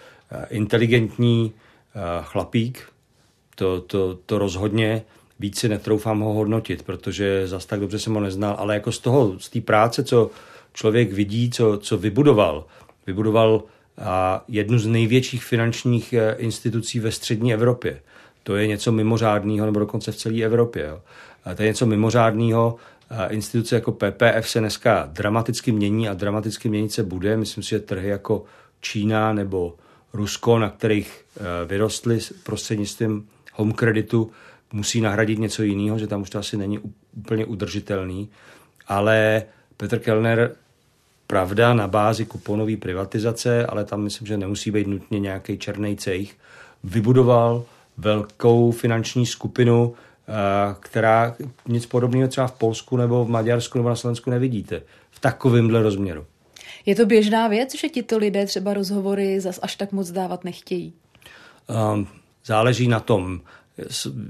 [0.51, 1.53] inteligentní
[1.95, 2.83] eh, chlapík,
[3.55, 5.03] to, to, to rozhodně
[5.41, 8.99] víc si netroufám ho hodnotit, protože zas tak dobře jsem ho neznal, ale jako z
[8.99, 10.31] toho, z té práce, co
[10.73, 12.67] člověk vidí, co, co vybudoval,
[13.07, 13.63] vybudoval
[13.99, 18.01] a jednu z největších finančních institucí ve střední Evropě.
[18.43, 20.87] To je něco mimořádného, nebo dokonce v celé Evropě.
[20.89, 21.01] Jo.
[21.45, 22.77] A to je něco mimořádného,
[23.29, 27.37] instituce jako PPF se dneska dramaticky mění a dramaticky měnit se bude.
[27.37, 28.45] Myslím si, že trhy jako
[28.81, 29.77] Čína nebo
[30.13, 34.31] Rusko, na kterých e, vyrostly prostřednictvím home kreditu,
[34.73, 36.79] musí nahradit něco jiného, že tam už to asi není
[37.17, 38.29] úplně udržitelný.
[38.89, 39.43] Ale
[39.77, 40.57] Petr Kellner,
[41.27, 46.35] pravda, na bázi kuponové privatizace, ale tam myslím, že nemusí být nutně nějaký černý cejch,
[46.85, 47.65] vybudoval
[47.97, 50.14] velkou finanční skupinu, Eh,
[50.81, 51.37] která
[51.69, 56.27] nic podobného třeba v Polsku nebo v Maďarsku nebo na Slovensku nevidíte v takovémhle rozměru.
[56.87, 60.93] Je to běžná věc, že tito lidé třeba rozhovory zas až tak moc dávat nechtějí?
[61.95, 62.09] Um,
[62.45, 63.41] záleží na tom,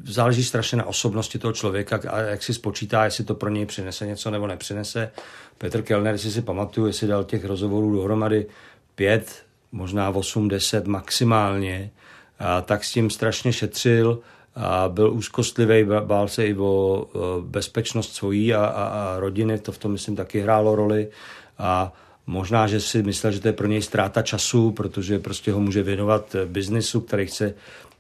[0.05, 4.07] záleží strašně na osobnosti toho člověka a jak si spočítá, jestli to pro něj přinese
[4.07, 5.11] něco nebo nepřinese.
[5.59, 8.47] Petr Kellner, jestli si pamatuju, jestli dal těch rozhovorů dohromady
[8.95, 9.42] pět,
[9.72, 11.90] možná osm, deset maximálně,
[12.38, 14.20] a tak s tím strašně šetřil
[14.57, 17.07] a byl úzkostlivý, bál se i o
[17.40, 21.09] bezpečnost svojí a, a, a rodiny, to v tom myslím taky hrálo roli
[21.59, 21.92] a
[22.26, 25.82] možná, že si myslel, že to je pro něj ztráta času, protože prostě ho může
[25.82, 27.55] věnovat biznisu, který chce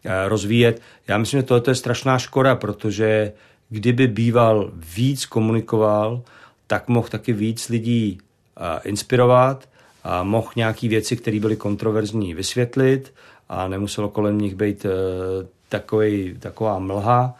[0.04, 0.82] eh, rozvíjet.
[1.08, 3.32] Já myslím, že tohle je strašná škoda, protože
[3.68, 6.22] kdyby býval víc komunikoval,
[6.66, 8.18] tak mohl taky víc lidí
[8.56, 9.68] eh, inspirovat
[10.04, 13.12] a mohl nějaký věci, které byly kontroverzní, vysvětlit
[13.48, 17.34] a nemuselo kolem nich být eh, takový, taková mlha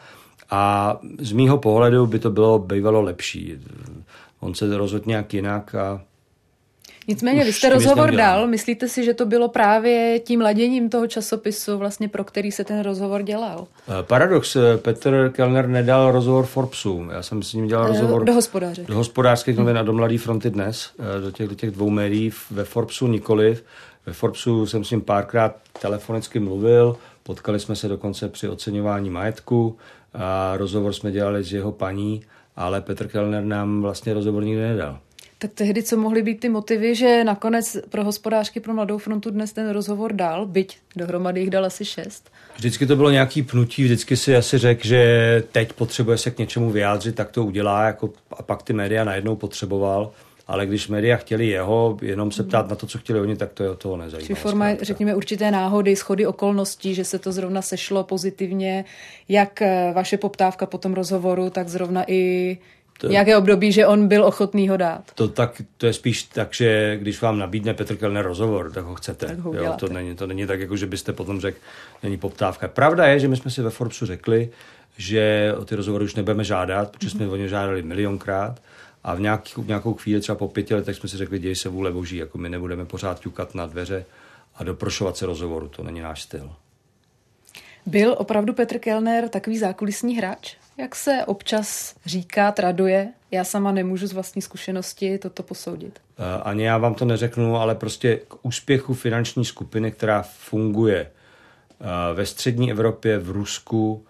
[0.50, 3.58] a z mýho pohledu by to bylo bývalo lepší.
[4.40, 6.00] On se rozhodl nějak jinak a
[7.08, 11.78] Nicméně, vy jste rozhovor dal, myslíte si, že to bylo právě tím laděním toho časopisu,
[11.78, 13.66] vlastně pro který se ten rozhovor dělal?
[13.88, 18.24] Eh, paradox, eh, Petr Kellner nedal rozhovor Forbesu, já jsem s ním dělal eh, rozhovor...
[18.24, 18.84] Do hospodáře.
[18.88, 22.64] Do hospodářských novin a do Mladý fronty dnes, do těch, do těch dvou médií, ve
[22.64, 23.64] Forbesu nikoliv.
[24.06, 29.76] Ve Forbesu jsem s ním párkrát telefonicky mluvil, Potkali jsme se dokonce při oceňování majetku
[30.14, 32.22] a rozhovor jsme dělali s jeho paní,
[32.56, 34.98] ale Petr Kellner nám vlastně rozhovor nikdy nedal.
[35.38, 39.52] Tak tehdy co mohly být ty motivy, že nakonec pro hospodářky pro Mladou frontu dnes
[39.52, 42.30] ten rozhovor dal, byť dohromady jich dal asi šest?
[42.56, 46.70] Vždycky to bylo nějaký pnutí, vždycky si asi řekl, že teď potřebuje se k něčemu
[46.70, 50.10] vyjádřit, tak to udělá, jako, a pak ty média najednou potřeboval
[50.46, 53.62] ale když média chtěli jeho, jenom se ptát na to, co chtěli oni, tak to
[53.62, 54.26] je toho nezajímá.
[54.26, 54.84] Či forma, zkrátka.
[54.84, 58.84] řekněme, určité náhody, schody okolností, že se to zrovna sešlo pozitivně,
[59.28, 62.58] jak eh, vaše poptávka po tom rozhovoru, tak zrovna i
[62.98, 65.02] to, Nějaké období, že on byl ochotný ho dát.
[65.14, 68.94] To, tak, to je spíš tak, že když vám nabídne Petr Kellner rozhovor, tak ho
[68.94, 69.26] chcete.
[69.26, 71.58] Tak ho jo, to, není, to není tak, jako že byste potom řekl,
[72.02, 72.68] není poptávka.
[72.68, 74.48] Pravda je, že my jsme si ve Forbesu řekli,
[74.98, 77.32] že o ty rozhovory už nebudeme žádat, protože jsme mm-hmm.
[77.32, 78.60] o ně žádali milionkrát
[79.04, 81.68] a v, nějaký, v nějakou chvíli, třeba po pěti letech, jsme si řekli, děj se
[81.68, 84.04] vůle boží, jako my nebudeme pořád ťukat na dveře
[84.54, 86.52] a doprošovat se rozhovoru, to není náš styl.
[87.86, 90.56] Byl opravdu Petr Kellner takový zákulisní hráč?
[90.78, 93.08] Jak se občas říká, traduje?
[93.30, 96.00] Já sama nemůžu z vlastní zkušenosti toto posoudit.
[96.18, 101.10] Eh, ani já vám to neřeknu, ale prostě k úspěchu finanční skupiny, která funguje
[101.80, 104.04] eh, ve střední Evropě, v Rusku,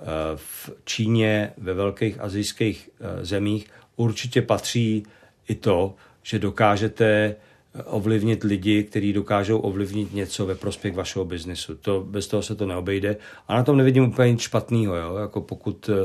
[0.00, 2.90] eh, v Číně, ve velkých azijských
[3.22, 5.02] zemích, určitě patří
[5.48, 7.36] i to, že dokážete
[7.84, 11.74] ovlivnit lidi, kteří dokážou ovlivnit něco ve prospěch vašeho biznesu.
[11.74, 13.16] To, bez toho se to neobejde.
[13.48, 14.96] A na tom nevidím úplně nic špatného.
[14.96, 15.16] Jo?
[15.16, 15.96] Jako pokud, uh,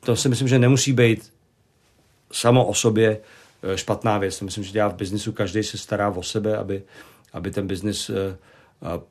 [0.00, 1.32] to si myslím, že nemusí být
[2.32, 3.18] samo o sobě
[3.62, 4.40] eh, špatná věc.
[4.40, 6.82] Myslím, že dělá v biznisu každý se stará o sebe, aby,
[7.32, 8.16] aby ten biznis uh,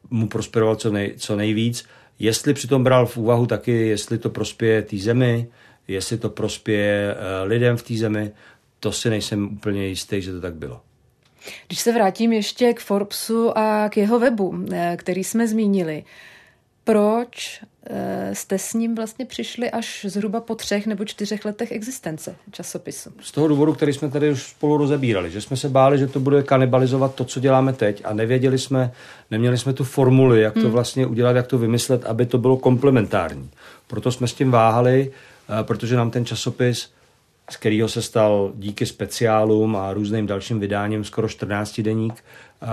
[0.10, 1.86] mu prosperoval co, nej, co nejvíc.
[2.20, 5.48] Jestli přitom bral v úvahu taky, jestli to prospěje té zemi,
[5.88, 8.32] jestli to prospěje uh, lidem v té zemi,
[8.80, 10.82] to si nejsem úplně jistý, že to tak bylo.
[11.68, 16.04] Když se vrátím ještě k Forbesu a k jeho webu, eh, který jsme zmínili,
[16.84, 22.36] proč eh, jste s ním vlastně přišli až zhruba po třech nebo čtyřech letech existence
[22.52, 23.10] časopisu?
[23.22, 26.20] Z toho důvodu, který jsme tady už spolu rozebírali, že jsme se báli, že to
[26.20, 28.92] bude kanibalizovat to, co děláme teď a nevěděli jsme,
[29.32, 30.72] neměli jsme tu formuli, jak to hmm.
[30.72, 33.50] vlastně udělat, jak to vymyslet, aby to bylo komplementární.
[33.88, 36.92] Proto jsme s tím váhali, eh, protože nám ten časopis
[37.50, 42.24] z kterého se stal díky speciálům a různým dalším vydáním skoro 14 deník,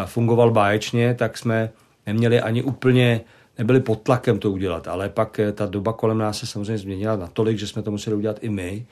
[0.06, 1.70] fungoval báječně, tak jsme
[2.06, 3.20] neměli ani úplně,
[3.58, 7.16] nebyli pod tlakem to udělat, ale pak eh, ta doba kolem nás se samozřejmě změnila
[7.16, 8.86] natolik, že jsme to museli udělat i my,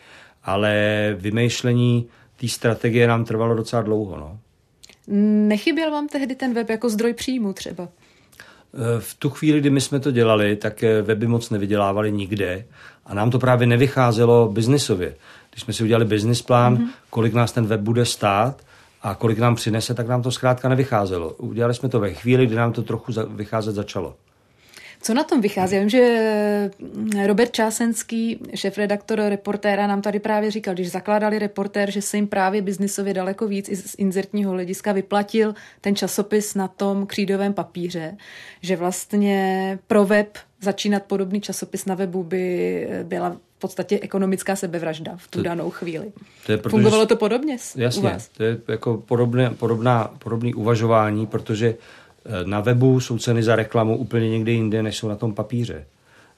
[0.45, 2.07] ale vymýšlení
[2.37, 4.17] té strategie nám trvalo docela dlouho.
[4.17, 4.39] No.
[5.49, 7.89] Nechyběl vám tehdy ten web jako zdroj příjmu třeba?
[8.75, 12.65] Eh, v tu chvíli, kdy my jsme to dělali, tak eh, weby moc nevydělávali nikde
[13.07, 15.15] a nám to právě nevycházelo biznisově.
[15.51, 16.89] Když jsme si udělali business plán, mm-hmm.
[17.11, 18.63] kolik nás ten web bude stát
[19.03, 21.31] a kolik nám přinese, tak nám to zkrátka nevycházelo.
[21.31, 24.15] Udělali jsme to ve chvíli, kdy nám to trochu vycházet začalo.
[25.03, 25.75] Co na tom vychází?
[25.75, 26.71] Já vím, že
[27.27, 32.63] Robert Čásenský, šéf-redaktor reportéra, nám tady právě říkal, když zakládali reportér, že se jim právě
[32.63, 38.17] biznisově daleko víc i z inzertního hlediska vyplatil ten časopis na tom křídovém papíře,
[38.61, 45.29] že vlastně pro web začínat podobný časopis na webu by byla podstatě ekonomická sebevražda v
[45.29, 46.13] tu to, danou chvíli.
[46.47, 48.29] To je proto, Fungovalo to podobně jasně, u vás?
[48.29, 51.77] to je jako podobné, podobná, podobný uvažování, protože eh,
[52.45, 55.87] na webu jsou ceny za reklamu úplně někde jinde, než jsou na tom papíře.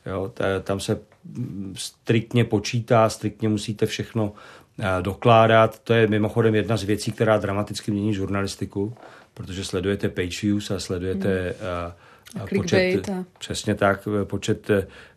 [0.07, 0.33] Jo,
[0.63, 4.33] tam se mm, striktně počítá, striktně musíte všechno
[4.79, 5.79] eh, dokládat.
[5.79, 8.95] To je mimochodem jedna z věcí, která dramaticky mění žurnalistiku,
[9.35, 12.43] protože sledujete page views a sledujete hmm.
[12.43, 13.25] a počet, a...
[13.39, 14.71] přesně tak, počet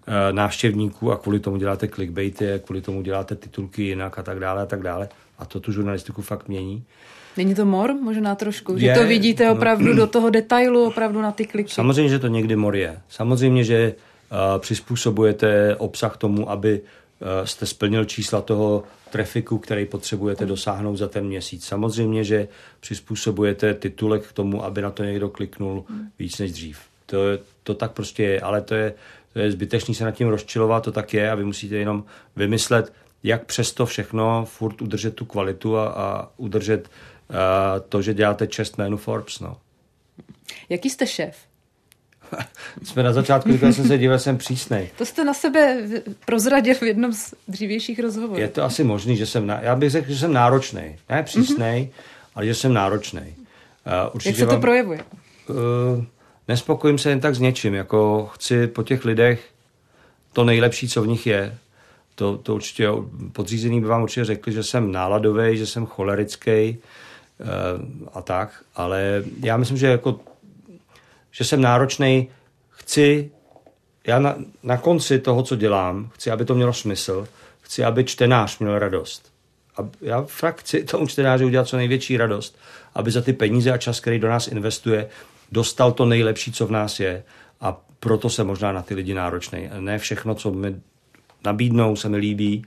[0.10, 4.62] Eh, návštěvníků a kvůli tomu děláte clickbaity, kvůli tomu děláte titulky jinak a tak dále
[4.62, 5.10] a tak dále.
[5.40, 6.84] A to tu žurnalistiku fakt mění.
[7.38, 8.74] Není to mor možná trošku?
[8.74, 9.54] Je, že to vidíte no.
[9.54, 11.74] opravdu no, do toho detailu, opravdu na ty kliky?
[11.74, 12.98] Samozřejmě, že to někdy mor je.
[13.10, 13.94] Samozřejmě, že
[14.32, 21.08] uh, přizpůsobujete obsah tomu, aby uh, jste splnil čísla toho trafiku, který potřebujete dosáhnout za
[21.08, 21.66] ten měsíc.
[21.66, 22.48] Samozřejmě, že
[22.80, 25.86] přizpůsobujete titulek k tomu, aby na to někdo kliknul
[26.20, 26.80] víc než dřív.
[27.06, 27.18] To,
[27.64, 28.94] to tak prostě je, ale to je
[29.34, 32.04] to je zbytečný se nad tím rozčilovat, to tak je a vy musíte jenom
[32.36, 37.17] vymyslet, jak přesto všechno furt udržet tu kvalitu a, a udržet uh,
[37.90, 39.40] to, že děláte čest jménu Forbes.
[39.40, 39.58] No.
[40.70, 41.36] Jaký jste šéf?
[42.84, 44.90] Jsme na začátku říkali, jsem se díval, jsem přísnej.
[44.98, 45.78] To jste na sebe
[46.26, 48.42] prozradil v jednom z dřívějších rozhovorů.
[48.42, 50.96] Je to asi možný, že jsem, já bych řekl, že jsem náročný.
[51.10, 52.32] Ne přísnej, mm-hmm.
[52.36, 53.22] ale že jsem náročný.
[54.14, 55.04] Uh, Jak se to vám, projevuje?
[55.50, 55.56] Uh,
[56.48, 59.46] nespokojím se jen tak s něčím, jako chci po těch lidech
[60.34, 61.58] to nejlepší, co v nich je.
[62.16, 62.88] To, to určitě
[63.32, 66.78] podřízený by vám určitě řekli, že jsem náladový, že jsem cholerický
[68.14, 70.20] a tak, ale já myslím, že jako
[71.32, 72.28] že jsem náročný,
[72.70, 73.32] chci,
[74.08, 77.28] já na, na konci toho, co dělám, chci, aby to mělo smysl,
[77.62, 79.32] chci, aby čtenář měl radost.
[79.78, 82.58] A já fakt chci tomu čtenáři udělat co největší radost,
[82.96, 85.10] aby za ty peníze a čas, který do nás investuje,
[85.52, 87.24] dostal to nejlepší, co v nás je
[87.62, 89.70] a proto se možná na ty lidi náročný.
[89.80, 90.76] Ne všechno, co mi
[91.46, 92.66] nabídnou, se mi líbí,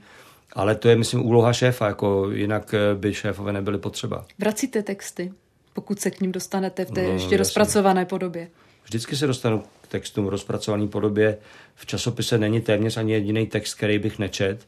[0.53, 4.25] ale to je, myslím, úloha šéfa, jako jinak by šéfové nebyly potřeba.
[4.39, 5.31] Vracíte texty,
[5.73, 7.37] pokud se k ním dostanete v té no, ještě jasně.
[7.37, 8.47] rozpracované podobě?
[8.83, 11.37] Vždycky se dostanu k textům v rozpracované podobě.
[11.75, 14.67] V časopise není téměř ani jediný text, který bych nečet.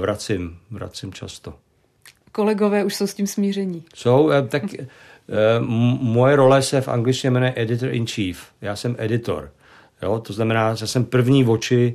[0.00, 1.54] vracím, vracím často.
[2.32, 3.84] Kolegové už jsou s tím smíření.
[3.94, 4.62] Jsou, tak
[6.00, 8.46] moje role se v angličtině jmenuje editor in chief.
[8.60, 9.52] Já jsem editor.
[10.02, 10.18] Jo?
[10.18, 11.94] To znamená, že jsem první oči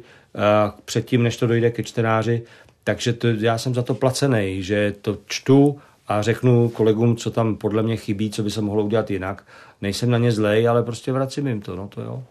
[0.86, 2.44] předtím, než to dojde ke čtenáři,
[2.84, 7.56] takže to, já jsem za to placený, že to čtu a řeknu kolegům, co tam
[7.56, 9.44] podle mě chybí, co by se mohlo udělat jinak.
[9.82, 12.24] Nejsem na ně zlej, ale prostě vracím jim to, no to jo.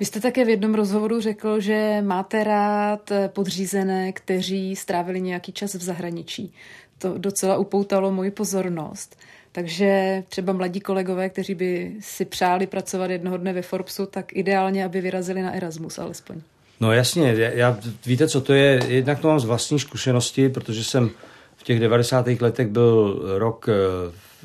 [0.00, 5.74] Vy jste také v jednom rozhovoru řekl, že máte rád podřízené, kteří strávili nějaký čas
[5.74, 6.54] v zahraničí.
[6.98, 9.16] To docela upoutalo moji pozornost.
[9.52, 14.84] Takže třeba mladí kolegové, kteří by si přáli pracovat jednoho dne ve Forbesu, tak ideálně,
[14.84, 16.40] aby vyrazili na Erasmus alespoň.
[16.80, 18.80] No jasně, já, víte, co to je?
[18.86, 21.10] Jednak to mám z vlastní zkušenosti, protože jsem
[21.56, 22.26] v těch 90.
[22.26, 23.72] letech byl rok eh,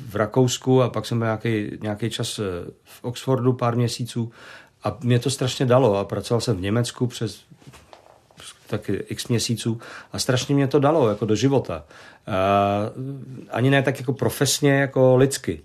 [0.08, 2.42] v Rakousku a pak jsem byl nějaký, nějaký čas eh,
[2.84, 4.32] v Oxfordu, pár měsíců
[4.84, 7.40] a mě to strašně dalo a pracoval jsem v Německu přes
[8.66, 9.80] taky x měsíců
[10.12, 11.84] a strašně mě to dalo jako do života.
[12.26, 12.90] A
[13.50, 15.60] ani ne tak jako profesně, jako lidsky.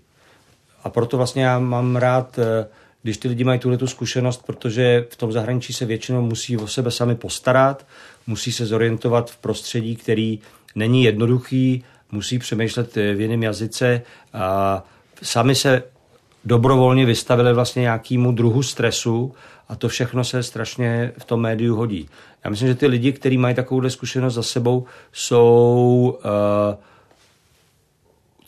[0.84, 2.68] A proto vlastně já mám rád, eh,
[3.02, 6.66] když ty lidi mají tuhle tu zkušenost, protože v tom zahraničí se většinou musí o
[6.66, 7.86] sebe sami postarat,
[8.26, 10.38] musí se zorientovat v prostředí, který
[10.74, 14.84] není jednoduchý, musí přemýšlet v jiném jazyce a
[15.22, 15.82] sami se
[16.44, 19.34] dobrovolně vystavili vlastně nějakému druhu stresu
[19.68, 22.08] a to všechno se strašně v tom médiu hodí.
[22.44, 26.30] Já myslím, že ty lidi, kteří mají takovouhle zkušenost za sebou, jsou uh,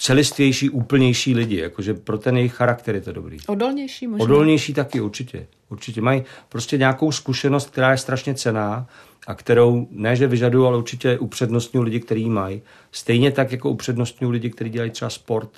[0.05, 3.38] celistvější, úplnější lidi, jakože pro ten jejich charakter je to dobrý.
[3.46, 4.24] Odolnější možná?
[4.24, 5.46] Odolnější taky, určitě.
[5.68, 8.86] Určitě mají prostě nějakou zkušenost, která je strašně cená
[9.26, 12.62] a kterou ne, že vyžadují, ale určitě upřednostňují lidi, kteří ji mají.
[12.92, 15.50] Stejně tak, jako upřednostňují lidi, kteří dělají třeba sport,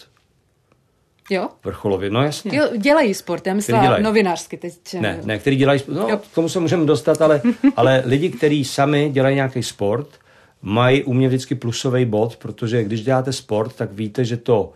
[1.30, 1.48] Jo?
[1.64, 2.58] Vrcholově, no jasně.
[2.58, 4.74] Jo, dělají sport, já myslím novinářsky teď.
[5.00, 6.16] Ne, ne, který dělají, no, jo.
[6.16, 7.42] k tomu se můžeme dostat, ale,
[7.76, 10.08] ale lidi, kteří sami dělají nějaký sport,
[10.62, 14.72] mají u mě vždycky plusový bod, protože když děláte sport, tak víte, že to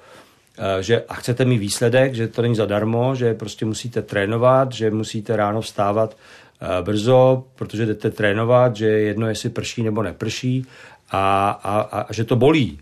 [0.59, 4.91] eh, že a chcete mít výsledek, že to není zadarmo, že prostě musíte trénovat, že
[4.91, 6.17] musíte ráno vstávat
[6.61, 10.67] eh, brzo, protože jdete trénovat, že jedno jestli prší nebo neprší
[11.11, 12.81] a, a, a, a že to bolí.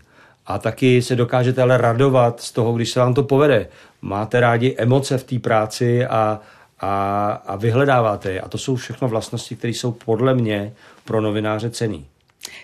[0.49, 3.67] A taky se dokážete ale radovat z toho, když se vám to povede.
[4.01, 6.39] Máte rádi emoce v té práci a,
[6.79, 8.41] a, a vyhledáváte je.
[8.41, 10.73] A to jsou všechno vlastnosti, které jsou podle mě
[11.05, 12.05] pro novináře cený.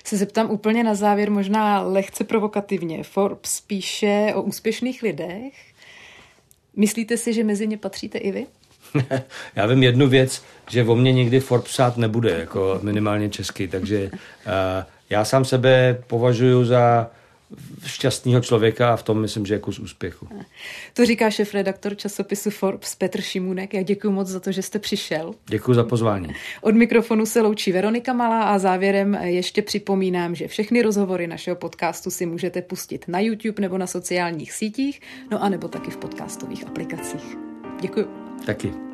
[0.03, 3.03] Se zeptám úplně na závěr, možná lehce provokativně.
[3.03, 5.53] Forbes píše o úspěšných lidech.
[6.75, 8.45] Myslíte si, že mezi ně patříte i vy?
[9.55, 14.09] Já vím jednu věc, že o mě nikdy Forbes psát nebude, jako minimálně český, takže
[14.11, 14.19] uh,
[15.09, 17.11] já sám sebe považuji za
[17.85, 20.27] šťastného člověka a v tom myslím, že je kus úspěchu.
[20.93, 23.73] To říká šef-redaktor časopisu Forbes Petr Šimunek.
[23.73, 25.33] Já děkuji moc za to, že jste přišel.
[25.45, 26.35] Děkuji za pozvání.
[26.61, 32.11] Od mikrofonu se loučí Veronika Malá a závěrem ještě připomínám, že všechny rozhovory našeho podcastu
[32.11, 36.67] si můžete pustit na YouTube nebo na sociálních sítích, no a nebo taky v podcastových
[36.67, 37.37] aplikacích.
[37.81, 38.07] Děkuji.
[38.45, 38.84] Taky.